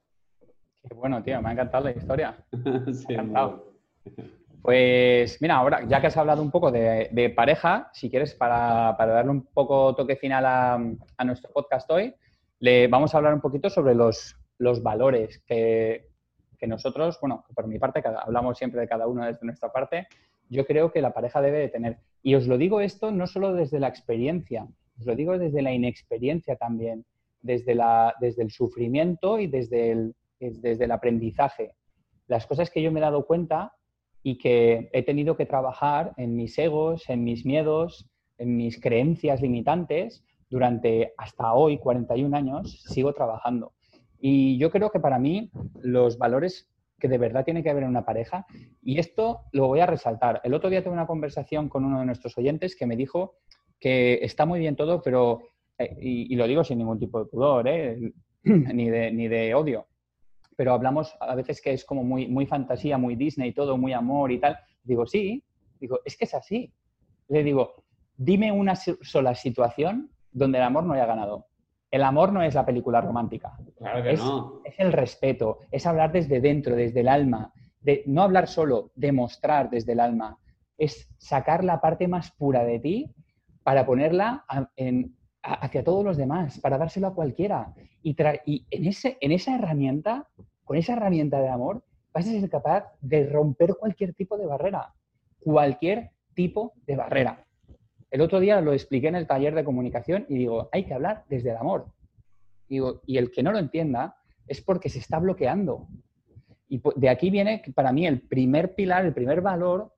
Qué 0.87 0.95
bueno, 0.95 1.23
tío, 1.23 1.41
me 1.41 1.49
ha 1.49 1.53
encantado 1.53 1.85
la 1.85 1.93
historia. 1.93 2.45
Sí, 2.93 3.07
muy 3.07 3.15
encantado. 3.15 3.73
Pues 4.63 5.41
mira, 5.41 5.57
ahora 5.57 5.87
ya 5.87 6.01
que 6.01 6.09
has 6.09 6.17
hablado 6.17 6.43
un 6.43 6.51
poco 6.51 6.71
de, 6.71 7.33
pareja, 7.35 7.91
si 7.93 8.11
quieres, 8.11 8.35
para, 8.35 8.97
para 8.97 9.13
darle 9.13 9.31
un 9.31 9.47
poco 9.47 9.95
toque 9.95 10.17
final 10.17 10.45
a, 10.47 11.25
nuestro 11.25 11.51
podcast 11.53 11.91
hoy, 11.91 12.15
le 12.59 12.89
vamos 12.89 13.15
a 13.15 13.19
hablar 13.19 13.35
un 13.35 13.41
poquito 13.41 13.71
sobre 13.71 13.95
los, 13.95 14.37
los 14.59 14.83
valores 14.83 15.43
que, 15.47 16.09
que 16.59 16.67
nosotros, 16.67 17.19
bueno, 17.21 17.45
por 17.55 17.67
mi 17.69 17.79
parte, 17.79 18.03
cada- 18.03 18.21
hablamos 18.21 18.59
siempre 18.59 18.81
de 18.81 18.89
cada 18.89 19.07
uno 19.07 19.25
desde 19.25 19.47
nuestra 19.47 19.73
parte, 19.73 20.09
yo 20.51 20.67
creo 20.67 20.91
que 20.91 21.03
la 21.03 21.13
pareja 21.13 21.41
debe 21.41 21.59
de 21.59 21.69
tener. 21.69 21.99
Y 22.23 22.35
os 22.35 22.47
lo 22.47 22.59
digo 22.59 22.81
esto 22.81 23.11
no 23.11 23.27
solo 23.27 23.55
desde 23.55 23.79
la 23.79 23.89
experiencia, 23.89 24.67
os 24.99 25.07
lo 25.07 25.15
digo 25.15 25.39
desde 25.39 25.63
la 25.63 25.73
inexperiencia 25.73 26.57
también, 26.57 27.05
desde, 27.41 27.75
la, 27.75 28.15
desde 28.21 28.43
el 28.43 28.51
sufrimiento 28.51 29.39
y 29.39 29.47
desde 29.47 29.93
el, 29.93 30.15
desde 30.41 30.85
el 30.85 30.91
aprendizaje. 30.91 31.75
Las 32.27 32.47
cosas 32.47 32.71
que 32.71 32.83
yo 32.83 32.91
me 32.91 32.99
he 32.99 33.03
dado 33.03 33.25
cuenta 33.25 33.73
y 34.29 34.37
que 34.37 34.91
he 34.93 35.03
tenido 35.03 35.39
que 35.39 35.47
trabajar 35.47 36.13
en 36.19 36.37
mis 36.37 36.59
egos, 36.59 37.09
en 37.09 37.25
mis 37.25 37.47
miedos, 37.47 38.07
en 38.37 38.59
mis 38.59 38.79
creencias 38.79 39.41
limitantes 39.41 40.23
durante 40.51 41.15
hasta 41.17 41.55
hoy, 41.55 41.79
41 41.79 42.37
años, 42.37 42.83
sigo 42.83 43.15
trabajando. 43.15 43.73
Y 44.21 44.59
yo 44.59 44.71
creo 44.71 44.91
que 44.91 45.01
para 45.01 45.19
mí 45.19 45.51
los 45.81 46.19
valores 46.19 46.69
que 46.99 47.09
de 47.09 47.17
verdad 47.17 47.47
tiene 47.47 47.63
que 47.63 47.71
haber 47.71 47.85
en 47.85 47.89
una 47.89 48.05
pareja, 48.05 48.45
y 48.83 48.99
esto 48.99 49.45
lo 49.53 49.67
voy 49.67 49.81
a 49.81 49.87
resaltar. 49.87 50.43
El 50.45 50.53
otro 50.53 50.69
día 50.69 50.85
tuve 50.85 50.93
una 50.93 51.07
conversación 51.07 51.71
con 51.71 51.87
uno 51.87 52.01
de 52.01 52.07
nuestros 52.07 52.37
oyentes 52.37 52.77
que 52.77 52.85
me 52.85 52.97
dijo 52.97 53.37
que 53.81 54.19
está 54.21 54.45
muy 54.45 54.61
bien 54.61 54.77
todo, 54.77 55.01
pero, 55.01 55.41
eh, 55.79 55.97
y, 56.01 56.37
lo 56.37 56.47
digo 56.47 56.65
sin 56.65 56.79
ningún 56.79 56.99
tipo 56.99 57.19
de 57.19 57.31
pudor, 57.31 57.67
¿eh? 57.67 58.13
ni 58.45 59.29
de 59.29 59.55
odio, 59.55 59.87
pero 60.59 60.73
hablamos 60.73 61.15
a 61.21 61.37
veces 61.37 61.63
que 61.63 61.73
es 61.73 61.85
como 61.85 62.03
muy, 62.03 62.27
muy 62.27 62.45
fantasía, 62.45 62.99
muy 62.99 63.15
Disney, 63.15 63.53
todo 63.53 63.79
muy 63.79 63.93
amor 63.93 64.33
y 64.33 64.41
tal. 64.41 64.59
Digo, 64.83 65.07
sí, 65.07 65.45
digo, 65.79 66.01
es 66.05 66.17
que 66.17 66.25
es 66.25 66.35
así. 66.35 66.73
Le 67.29 67.45
digo, 67.45 67.85
dime 68.17 68.51
una 68.51 68.75
sola 68.75 69.37
situación 69.37 70.11
donde 70.33 70.59
el 70.59 70.65
amor 70.65 70.83
no 70.83 70.95
haya 70.95 71.07
ganado. 71.07 71.47
El 71.93 72.03
amor 72.03 72.33
no 72.33 72.43
es 72.43 72.57
la 72.57 72.67
película 72.67 73.01
romántica, 73.01 73.57
Claro 73.79 74.03
que 74.03 74.11
Es- 74.15 74.19
no. 74.21 74.61
es 74.65 74.75
el 74.81 74.93
respeto, 74.93 75.61
es 75.71 75.87
hablar 75.87 76.11
desde 76.11 76.41
dentro, 76.41 76.75
desde 76.75 77.01
el 77.03 77.09
alma, 77.09 77.53
de 77.81 78.03
no 78.07 78.23
hablar 78.25 78.49
solo, 78.49 78.91
demostrar 78.97 79.71
desde 79.71 79.93
el 79.93 80.01
alma, 80.01 80.39
es 80.77 81.09
sacar 81.19 81.63
la 81.63 81.81
parte 81.81 82.09
más 82.09 82.33
pura 82.33 82.65
de 82.65 82.81
ti 82.81 83.15
para 83.63 83.87
ponerla 83.87 84.45
a- 84.49 84.69
en- 84.75 85.15
a- 85.41 85.55
hacia 85.65 85.85
todos 85.85 86.05
los 86.05 86.17
demás, 86.17 86.59
para 86.59 86.79
dárselo 86.79 87.07
a 87.07 87.15
cualquiera. 87.15 87.73
Y, 88.03 88.17
tra- 88.17 88.41
y 88.45 88.67
en, 88.73 88.87
ese, 88.87 89.17
en 89.21 89.31
esa 89.33 89.55
herramienta, 89.55 90.27
con 90.69 90.77
esa 90.77 90.93
herramienta 90.93 91.41
de 91.41 91.49
amor, 91.49 91.83
vas 92.13 92.27
a 92.27 92.31
ser 92.31 92.51
capaz 92.51 92.85
de 93.01 93.27
romper 93.27 93.75
cualquier 93.75 94.13
tipo 94.13 94.37
de 94.37 94.45
barrera, 94.45 94.93
cualquier 95.41 96.11
tipo 96.35 96.75
de 96.87 96.95
barrera. 96.95 97.47
El 98.11 98.21
otro 98.21 98.39
día 98.39 98.61
lo 98.61 98.75
expliqué 98.75 99.09
en 99.09 99.15
el 99.17 99.27
taller 99.27 99.55
de 99.55 99.65
comunicación 99.65 100.27
y 100.29 100.35
digo, 100.37 100.69
hay 100.71 100.85
que 100.85 100.93
hablar 100.93 101.25
desde 101.31 101.51
el 101.53 101.57
amor. 101.57 101.87
Y 102.69 103.17
el 103.17 103.31
que 103.31 103.43
no 103.43 103.51
lo 103.51 103.59
entienda 103.59 104.17
es 104.47 104.61
porque 104.61 104.91
se 104.91 104.99
está 104.99 105.19
bloqueando. 105.19 105.89
Y 106.69 106.79
po- 106.81 106.93
de 106.95 107.09
aquí 107.09 107.31
viene 107.31 107.63
para 107.75 107.91
mí 107.91 108.07
el 108.07 108.21
primer 108.21 108.75
pilar, 108.75 109.07
el 109.07 109.15
primer 109.15 109.41
valor 109.41 109.95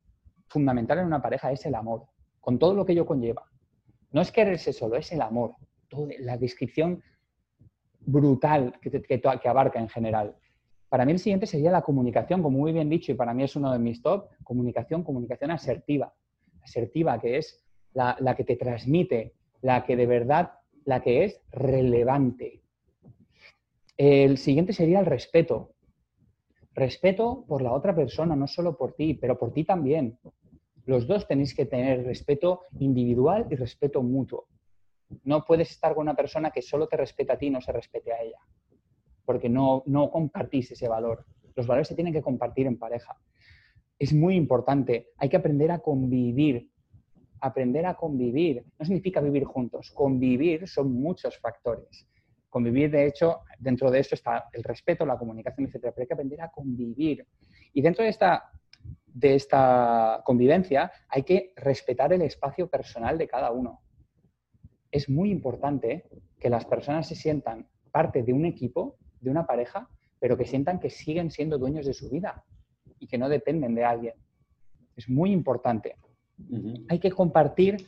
fundamental 0.47 1.01
en 1.01 1.07
una 1.07 1.21
pareja 1.21 1.51
es 1.51 1.67
el 1.67 1.75
amor, 1.75 2.05
con 2.41 2.61
todo 2.61 2.75
lo 2.75 2.87
que 2.87 2.93
ello 2.93 3.07
conlleva. 3.07 3.45
No 4.13 4.21
es 4.21 4.31
quererse 4.31 4.73
solo, 4.73 4.95
es 4.95 5.11
el 5.11 5.21
amor. 5.21 5.57
Todo- 5.89 6.07
la 6.21 6.37
descripción 6.37 7.03
brutal 8.01 8.79
que 8.81 9.49
abarca 9.49 9.79
en 9.81 9.89
general. 9.89 10.37
Para 10.91 11.05
mí 11.05 11.13
el 11.13 11.21
siguiente 11.21 11.47
sería 11.47 11.71
la 11.71 11.83
comunicación, 11.83 12.43
como 12.43 12.59
muy 12.59 12.73
bien 12.73 12.91
dicho, 12.91 13.13
y 13.13 13.15
para 13.15 13.33
mí 13.33 13.45
es 13.45 13.55
uno 13.55 13.73
de 13.73 13.79
mis 13.79 14.03
top, 14.03 14.29
comunicación, 14.43 15.05
comunicación 15.05 15.53
asertiva. 15.53 16.13
Asertiva, 16.63 17.21
que 17.21 17.39
es 17.39 17.65
la, 17.93 18.35
que 18.37 18.43
te 18.43 18.57
transmite, 18.57 19.35
la 19.63 19.87
que 19.87 19.95
de 19.95 20.07
verdad, 20.07 20.51
la 20.85 21.01
que 21.01 21.25
es 21.25 21.41
relevante. 21.53 22.63
El 23.97 24.37
siguiente 24.37 24.73
sería 24.73 24.99
el 24.99 25.07
respeto. 25.07 25.75
Respeto 26.75 27.45
por 27.47 27.63
la 27.63 27.73
otra 27.73 27.95
persona, 27.95 28.35
no 28.35 28.49
solo 28.49 28.77
por 28.77 28.95
ti, 28.95 29.15
pero 29.15 29.39
por 29.39 29.53
ti 29.53 29.63
también. 29.63 30.19
Los 30.87 31.07
dos 31.07 31.29
tenéis 31.29 31.55
que 31.55 31.67
tener 31.67 32.05
respeto 32.05 32.63
individual 32.81 33.47
y 33.49 33.55
respeto 33.55 34.03
mutuo. 34.03 34.49
No 35.23 35.45
puedes 35.45 35.71
estar 35.71 35.95
con 35.95 36.03
una 36.03 36.17
persona 36.17 36.51
que 36.51 36.63
solo 36.63 36.89
te 36.89 36.97
respeta 36.97 37.35
a 37.35 37.39
ti 37.39 37.47
y 37.47 37.51
no 37.51 37.61
se 37.61 37.71
respete 37.71 38.13
a 38.13 38.23
ella, 38.23 38.39
porque 39.31 39.49
no, 39.49 39.85
no 39.87 40.11
compartís 40.11 40.73
ese 40.73 40.89
valor. 40.89 41.25
Los 41.55 41.65
valores 41.65 41.87
se 41.87 41.95
tienen 41.95 42.13
que 42.13 42.21
compartir 42.21 42.67
en 42.67 42.77
pareja. 42.77 43.17
Es 43.97 44.13
muy 44.13 44.35
importante. 44.35 45.11
Hay 45.19 45.29
que 45.29 45.37
aprender 45.37 45.71
a 45.71 45.79
convivir. 45.79 46.69
Aprender 47.41 47.87
a 47.87 47.95
convivir. 47.95 48.65
No 48.77 48.85
significa 48.85 49.21
vivir 49.21 49.45
juntos. 49.45 49.93
Convivir 49.93 50.67
son 50.67 50.93
muchos 50.93 51.39
factores. 51.39 52.09
Convivir, 52.49 52.91
de 52.91 53.07
hecho, 53.07 53.43
dentro 53.57 53.89
de 53.89 54.01
esto 54.01 54.17
está 54.17 54.49
el 54.53 54.65
respeto, 54.65 55.07
la 55.07 55.17
comunicación, 55.17 55.69
etcétera. 55.69 55.93
Pero 55.93 56.03
hay 56.03 56.09
que 56.09 56.15
aprender 56.15 56.41
a 56.41 56.51
convivir. 56.51 57.25
Y 57.73 57.83
dentro 57.83 58.03
de 58.03 58.11
esta, 58.11 58.51
de 59.07 59.37
esta 59.37 60.23
convivencia 60.25 60.91
hay 61.09 61.23
que 61.23 61.53
respetar 61.55 62.13
el 62.13 62.23
espacio 62.23 62.69
personal 62.69 63.17
de 63.17 63.29
cada 63.29 63.53
uno. 63.53 63.81
Es 64.91 65.09
muy 65.09 65.31
importante 65.31 66.09
que 66.41 66.51
las 66.51 66.65
personas 66.65 67.07
se 67.07 67.15
sientan 67.15 67.69
parte 67.93 68.25
de 68.25 68.33
un 68.33 68.45
equipo, 68.45 68.97
de 69.21 69.31
una 69.31 69.47
pareja, 69.47 69.89
pero 70.19 70.37
que 70.37 70.45
sientan 70.45 70.81
que 70.81 70.91
siguen 70.91 71.31
siendo 71.31 71.59
dueños 71.59 71.87
de 71.87 71.95
su 71.95 72.09
vida 72.11 72.45
y 72.99 73.07
que 73.07 73.19
no 73.19 73.29
dependen 73.29 73.75
de 73.75 73.85
alguien. 73.85 74.15
Es 74.97 75.09
muy 75.09 75.33
importante. 75.33 75.97
Hay 76.89 76.99
que 76.99 77.11
compartir 77.11 77.87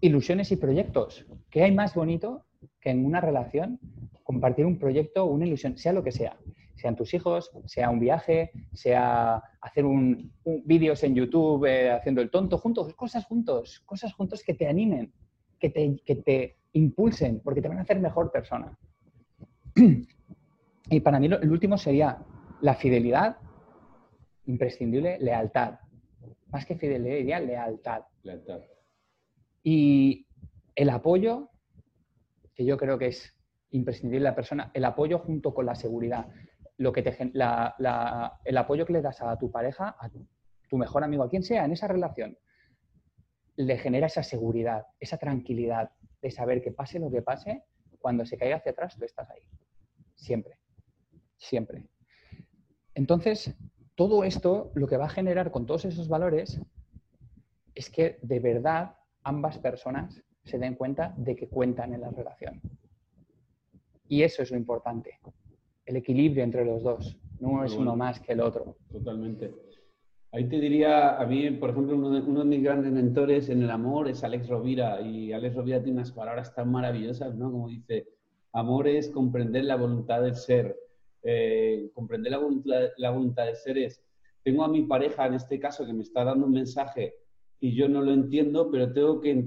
ilusiones 0.00 0.52
y 0.52 0.56
proyectos. 0.56 1.26
¿Qué 1.50 1.62
hay 1.64 1.72
más 1.72 1.94
bonito 1.94 2.44
que 2.80 2.90
en 2.90 3.04
una 3.04 3.20
relación 3.20 3.78
compartir 4.22 4.66
un 4.66 4.78
proyecto 4.78 5.24
o 5.24 5.26
una 5.32 5.46
ilusión, 5.46 5.76
sea 5.76 5.92
lo 5.92 6.02
que 6.02 6.12
sea? 6.12 6.36
Sean 6.76 6.94
tus 6.94 7.12
hijos, 7.12 7.50
sea 7.66 7.90
un 7.90 7.98
viaje, 7.98 8.52
sea 8.72 9.42
hacer 9.60 9.84
un, 9.84 10.32
un- 10.44 10.62
vídeos 10.64 11.02
en 11.02 11.14
YouTube 11.14 11.64
eh, 11.66 11.90
haciendo 11.90 12.20
el 12.22 12.30
tonto 12.30 12.56
juntos, 12.58 12.94
cosas 12.94 13.24
juntos, 13.26 13.80
cosas 13.84 14.12
juntos 14.14 14.44
que 14.44 14.54
te 14.54 14.68
animen, 14.68 15.12
que 15.58 15.70
te, 15.70 15.96
que 16.04 16.14
te 16.16 16.56
impulsen, 16.72 17.40
porque 17.40 17.60
te 17.60 17.68
van 17.68 17.78
a 17.78 17.82
hacer 17.82 17.98
mejor 17.98 18.30
persona. 18.30 18.78
Y 20.90 21.00
para 21.00 21.20
mí 21.20 21.28
lo- 21.28 21.40
el 21.40 21.50
último 21.50 21.76
sería 21.78 22.18
la 22.60 22.74
fidelidad, 22.74 23.36
imprescindible, 24.46 25.18
lealtad. 25.20 25.78
Más 26.50 26.64
que 26.64 26.76
fidelidad, 26.76 27.16
diría 27.16 27.40
lealtad. 27.40 28.02
Lealtad. 28.22 28.60
Y 29.62 30.26
el 30.74 30.90
apoyo, 30.90 31.50
que 32.54 32.64
yo 32.64 32.76
creo 32.78 32.98
que 32.98 33.08
es 33.08 33.34
imprescindible 33.70 34.24
la 34.24 34.34
persona, 34.34 34.70
el 34.72 34.84
apoyo 34.84 35.18
junto 35.18 35.52
con 35.52 35.66
la 35.66 35.74
seguridad. 35.74 36.26
Lo 36.78 36.92
que 36.92 37.02
te, 37.02 37.12
gen- 37.12 37.32
la- 37.34 37.74
la- 37.78 38.40
el 38.44 38.56
apoyo 38.56 38.86
que 38.86 38.94
le 38.94 39.02
das 39.02 39.20
a 39.20 39.36
tu 39.36 39.50
pareja, 39.50 39.96
a 40.00 40.08
tu 40.70 40.76
mejor 40.78 41.04
amigo, 41.04 41.22
a 41.24 41.28
quien 41.28 41.42
sea 41.42 41.64
en 41.64 41.72
esa 41.72 41.88
relación, 41.88 42.38
le 43.56 43.76
genera 43.76 44.06
esa 44.06 44.22
seguridad, 44.22 44.86
esa 45.00 45.18
tranquilidad 45.18 45.90
de 46.22 46.30
saber 46.30 46.62
que 46.62 46.70
pase 46.72 46.98
lo 46.98 47.10
que 47.10 47.22
pase, 47.22 47.64
cuando 47.98 48.24
se 48.24 48.38
caiga 48.38 48.56
hacia 48.56 48.72
atrás, 48.72 48.96
tú 48.96 49.04
estás 49.04 49.28
ahí. 49.30 49.42
Siempre. 50.14 50.58
Siempre. 51.38 51.88
Entonces, 52.94 53.54
todo 53.94 54.24
esto 54.24 54.70
lo 54.74 54.86
que 54.86 54.96
va 54.96 55.06
a 55.06 55.10
generar 55.10 55.50
con 55.50 55.66
todos 55.66 55.84
esos 55.84 56.08
valores 56.08 56.60
es 57.74 57.90
que 57.90 58.18
de 58.22 58.40
verdad 58.40 58.96
ambas 59.22 59.58
personas 59.58 60.22
se 60.44 60.58
den 60.58 60.74
cuenta 60.74 61.14
de 61.16 61.36
que 61.36 61.48
cuentan 61.48 61.94
en 61.94 62.00
la 62.00 62.10
relación. 62.10 62.60
Y 64.08 64.22
eso 64.22 64.42
es 64.42 64.50
lo 64.50 64.56
importante, 64.56 65.18
el 65.84 65.96
equilibrio 65.96 66.42
entre 66.42 66.64
los 66.64 66.82
dos. 66.82 67.18
No 67.40 67.48
Muy 67.48 67.66
es 67.66 67.74
bueno. 67.74 67.92
uno 67.92 67.96
más 67.96 68.20
que 68.20 68.32
el 68.32 68.40
otro. 68.40 68.76
Totalmente. 68.90 69.54
Ahí 70.32 70.48
te 70.48 70.60
diría, 70.60 71.18
a 71.18 71.26
mí, 71.26 71.50
por 71.52 71.70
ejemplo, 71.70 71.96
uno 71.96 72.10
de, 72.10 72.20
uno 72.20 72.40
de 72.40 72.46
mis 72.46 72.62
grandes 72.62 72.92
mentores 72.92 73.48
en 73.48 73.62
el 73.62 73.70
amor 73.70 74.08
es 74.08 74.22
Alex 74.24 74.48
Rovira. 74.48 75.00
Y 75.00 75.32
Alex 75.32 75.54
Rovira 75.54 75.82
tiene 75.82 75.98
unas 75.98 76.12
palabras 76.12 76.54
tan 76.54 76.70
maravillosas, 76.70 77.34
¿no? 77.34 77.50
Como 77.50 77.68
dice, 77.68 78.08
amor 78.52 78.88
es 78.88 79.08
comprender 79.08 79.64
la 79.64 79.76
voluntad 79.76 80.22
del 80.22 80.36
ser. 80.36 80.76
Eh, 81.22 81.90
comprender 81.94 82.32
la 82.32 82.38
voluntad, 82.38 82.80
la 82.96 83.10
voluntad 83.10 83.46
del 83.46 83.56
ser 83.56 83.78
es, 83.78 84.02
tengo 84.44 84.64
a 84.64 84.68
mi 84.68 84.82
pareja, 84.82 85.26
en 85.26 85.34
este 85.34 85.58
caso, 85.58 85.84
que 85.84 85.92
me 85.92 86.02
está 86.02 86.24
dando 86.24 86.46
un 86.46 86.52
mensaje 86.52 87.14
y 87.60 87.74
yo 87.74 87.88
no 87.88 88.00
lo 88.02 88.12
entiendo, 88.12 88.70
pero 88.70 88.92
tengo 88.92 89.20
que 89.20 89.44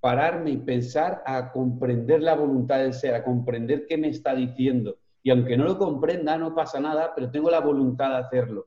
pararme 0.00 0.50
y 0.50 0.56
pensar 0.58 1.22
a 1.26 1.52
comprender 1.52 2.22
la 2.22 2.34
voluntad 2.34 2.78
del 2.78 2.92
ser, 2.94 3.14
a 3.14 3.24
comprender 3.24 3.86
qué 3.86 3.96
me 3.96 4.08
está 4.08 4.34
diciendo. 4.34 4.96
Y 5.22 5.30
aunque 5.30 5.56
no 5.56 5.64
lo 5.64 5.78
comprenda, 5.78 6.36
no 6.38 6.54
pasa 6.54 6.80
nada, 6.80 7.12
pero 7.14 7.30
tengo 7.30 7.50
la 7.50 7.60
voluntad 7.60 8.10
de 8.10 8.16
hacerlo. 8.16 8.66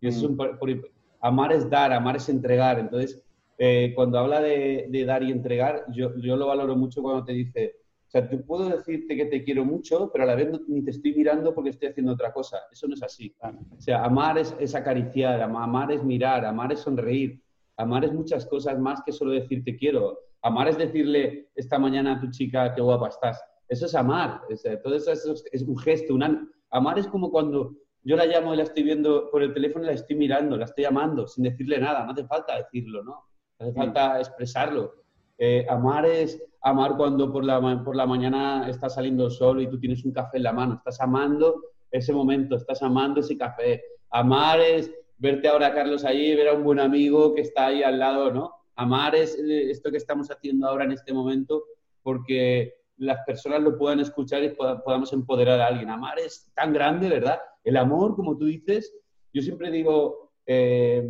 Y 0.00 0.08
eso 0.08 0.18
es 0.18 0.24
un 0.24 0.36
por- 0.36 0.58
por- 0.58 0.90
amar 1.20 1.52
es 1.52 1.68
dar, 1.70 1.92
amar 1.92 2.16
es 2.16 2.28
entregar. 2.28 2.78
Entonces, 2.80 3.22
eh, 3.58 3.92
cuando 3.94 4.18
habla 4.18 4.40
de, 4.40 4.86
de 4.88 5.04
dar 5.04 5.22
y 5.22 5.30
entregar, 5.30 5.84
yo, 5.92 6.16
yo 6.16 6.36
lo 6.36 6.48
valoro 6.48 6.74
mucho 6.74 7.00
cuando 7.02 7.24
te 7.24 7.32
dice, 7.32 7.76
sea, 8.12 8.28
te 8.28 8.36
puedo 8.38 8.68
decirte 8.68 9.16
que 9.16 9.24
te 9.26 9.42
quiero 9.42 9.64
mucho, 9.64 10.10
pero 10.12 10.24
a 10.24 10.26
la 10.26 10.34
vez 10.34 10.48
ni 10.68 10.82
te 10.84 10.90
estoy 10.90 11.14
mirando 11.14 11.54
porque 11.54 11.70
estoy 11.70 11.88
haciendo 11.88 12.12
otra 12.12 12.32
cosa. 12.32 12.58
Eso 12.70 12.86
no 12.86 12.94
es 12.94 13.02
así. 13.02 13.34
O 13.76 13.80
sea, 13.80 14.04
amar 14.04 14.36
es, 14.38 14.54
es 14.60 14.74
acariciar, 14.74 15.40
ama- 15.40 15.64
amar 15.64 15.90
es 15.92 16.04
mirar, 16.04 16.44
amar 16.44 16.72
es 16.72 16.80
sonreír, 16.80 17.42
amar 17.76 18.04
es 18.04 18.12
muchas 18.12 18.44
cosas 18.46 18.78
más 18.78 19.02
que 19.04 19.12
solo 19.12 19.32
decir 19.32 19.64
te 19.64 19.76
quiero. 19.76 20.18
Amar 20.42 20.68
es 20.68 20.76
decirle 20.76 21.50
esta 21.54 21.78
mañana 21.78 22.14
a 22.16 22.20
tu 22.20 22.30
chica 22.30 22.74
qué 22.74 22.82
guapa 22.82 23.08
estás. 23.08 23.42
Eso 23.68 23.86
es 23.86 23.94
amar. 23.94 24.42
O 24.52 24.56
sea, 24.56 24.80
todo 24.82 24.94
eso 24.96 25.12
es, 25.12 25.44
es 25.50 25.62
un 25.62 25.78
gesto. 25.78 26.14
una- 26.14 26.46
amar 26.70 26.98
es 26.98 27.06
como 27.06 27.30
cuando 27.30 27.74
yo 28.04 28.16
la 28.16 28.26
llamo 28.26 28.52
y 28.52 28.56
la 28.56 28.64
estoy 28.64 28.82
viendo 28.82 29.30
por 29.30 29.42
el 29.42 29.54
teléfono 29.54 29.84
y 29.84 29.86
la 29.88 29.92
estoy 29.94 30.16
mirando, 30.16 30.56
la 30.56 30.64
estoy 30.64 30.84
amando 30.84 31.26
sin 31.28 31.44
decirle 31.44 31.78
nada. 31.78 32.04
No 32.04 32.10
hace 32.12 32.24
falta 32.26 32.56
decirlo, 32.58 33.02
¿no? 33.04 33.12
No 33.12 33.66
hace 33.66 33.72
falta 33.72 34.18
expresarlo. 34.18 35.01
Eh, 35.38 35.66
amar 35.68 36.06
es 36.06 36.42
amar 36.60 36.96
cuando 36.96 37.32
por 37.32 37.44
la, 37.44 37.60
por 37.84 37.96
la 37.96 38.06
mañana 38.06 38.68
está 38.68 38.88
saliendo 38.88 39.26
el 39.26 39.30
sol 39.32 39.60
y 39.62 39.68
tú 39.68 39.78
tienes 39.78 40.04
un 40.04 40.12
café 40.12 40.36
en 40.36 40.44
la 40.44 40.52
mano. 40.52 40.74
Estás 40.74 41.00
amando 41.00 41.62
ese 41.90 42.12
momento, 42.12 42.56
estás 42.56 42.82
amando 42.82 43.20
ese 43.20 43.36
café. 43.36 43.82
Amar 44.10 44.60
es 44.60 44.90
verte 45.18 45.48
ahora, 45.48 45.74
Carlos, 45.74 46.04
allí, 46.04 46.34
ver 46.34 46.48
a 46.48 46.52
un 46.54 46.64
buen 46.64 46.78
amigo 46.80 47.34
que 47.34 47.42
está 47.42 47.66
ahí 47.66 47.82
al 47.82 47.98
lado, 47.98 48.30
¿no? 48.32 48.52
Amar 48.76 49.14
es 49.14 49.38
eh, 49.38 49.70
esto 49.70 49.90
que 49.90 49.96
estamos 49.98 50.30
haciendo 50.30 50.66
ahora 50.68 50.84
en 50.84 50.92
este 50.92 51.12
momento 51.12 51.64
porque 52.02 52.74
las 52.98 53.18
personas 53.26 53.62
lo 53.62 53.76
puedan 53.76 54.00
escuchar 54.00 54.42
y 54.44 54.50
poda- 54.50 54.82
podamos 54.82 55.12
empoderar 55.12 55.60
a 55.60 55.66
alguien. 55.66 55.90
Amar 55.90 56.18
es 56.18 56.50
tan 56.54 56.72
grande, 56.72 57.08
¿verdad? 57.08 57.40
El 57.64 57.76
amor, 57.76 58.14
como 58.16 58.36
tú 58.36 58.44
dices, 58.46 58.94
yo 59.32 59.42
siempre 59.42 59.70
digo 59.70 60.21
eh, 60.46 61.02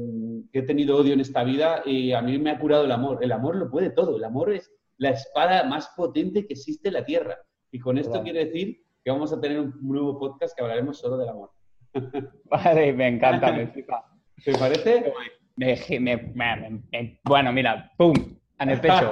que 0.52 0.58
he 0.58 0.62
tenido 0.62 0.96
odio 0.96 1.14
en 1.14 1.20
esta 1.20 1.44
vida 1.44 1.82
y 1.84 2.12
a 2.12 2.20
mí 2.22 2.38
me 2.38 2.50
ha 2.50 2.58
curado 2.58 2.84
el 2.84 2.92
amor. 2.92 3.18
El 3.22 3.32
amor 3.32 3.56
lo 3.56 3.70
puede 3.70 3.90
todo. 3.90 4.16
El 4.16 4.24
amor 4.24 4.52
es 4.52 4.70
la 4.98 5.10
espada 5.10 5.64
más 5.64 5.88
potente 5.96 6.46
que 6.46 6.54
existe 6.54 6.88
en 6.88 6.94
la 6.94 7.04
Tierra. 7.04 7.38
Y 7.70 7.78
con 7.78 7.96
esto 7.98 8.10
Total. 8.12 8.24
quiero 8.24 8.38
decir 8.40 8.82
que 9.04 9.10
vamos 9.10 9.32
a 9.32 9.40
tener 9.40 9.58
un 9.60 9.74
nuevo 9.80 10.18
podcast 10.18 10.56
que 10.56 10.62
hablaremos 10.62 10.98
solo 10.98 11.16
del 11.16 11.28
amor. 11.30 11.50
Vale, 12.44 12.92
me 12.92 13.08
encanta, 13.08 13.52
me 13.52 13.66
flipa. 13.66 14.04
¿Te 14.44 14.52
parece? 14.58 15.12
Me- 15.56 15.76
me- 16.00 16.16
me- 16.90 17.20
bueno, 17.24 17.52
mira, 17.52 17.90
¡pum! 17.96 18.14
En 18.58 18.70
el 18.70 18.80
pecho. 18.80 19.10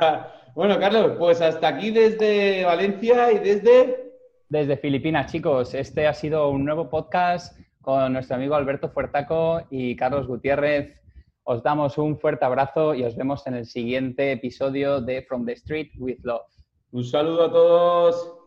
bueno, 0.54 0.78
Carlos, 0.78 1.12
pues 1.18 1.40
hasta 1.40 1.68
aquí 1.68 1.90
desde 1.90 2.64
Valencia 2.64 3.32
y 3.32 3.38
desde... 3.38 4.04
Desde 4.48 4.76
Filipinas, 4.78 5.30
chicos, 5.30 5.74
este 5.74 6.06
ha 6.06 6.14
sido 6.14 6.48
un 6.50 6.64
nuevo 6.64 6.88
podcast 6.88 7.58
con 7.88 8.12
nuestro 8.12 8.36
amigo 8.36 8.54
Alberto 8.54 8.90
Fuertaco 8.90 9.62
y 9.70 9.96
Carlos 9.96 10.26
Gutiérrez. 10.26 11.00
Os 11.44 11.62
damos 11.62 11.96
un 11.96 12.18
fuerte 12.18 12.44
abrazo 12.44 12.94
y 12.94 13.02
os 13.02 13.16
vemos 13.16 13.46
en 13.46 13.54
el 13.54 13.64
siguiente 13.64 14.30
episodio 14.32 15.00
de 15.00 15.22
From 15.22 15.46
the 15.46 15.52
Street 15.52 15.92
with 15.96 16.18
Love. 16.22 16.42
Un 16.92 17.02
saludo 17.02 17.44
a 17.46 17.50
todos. 17.50 18.37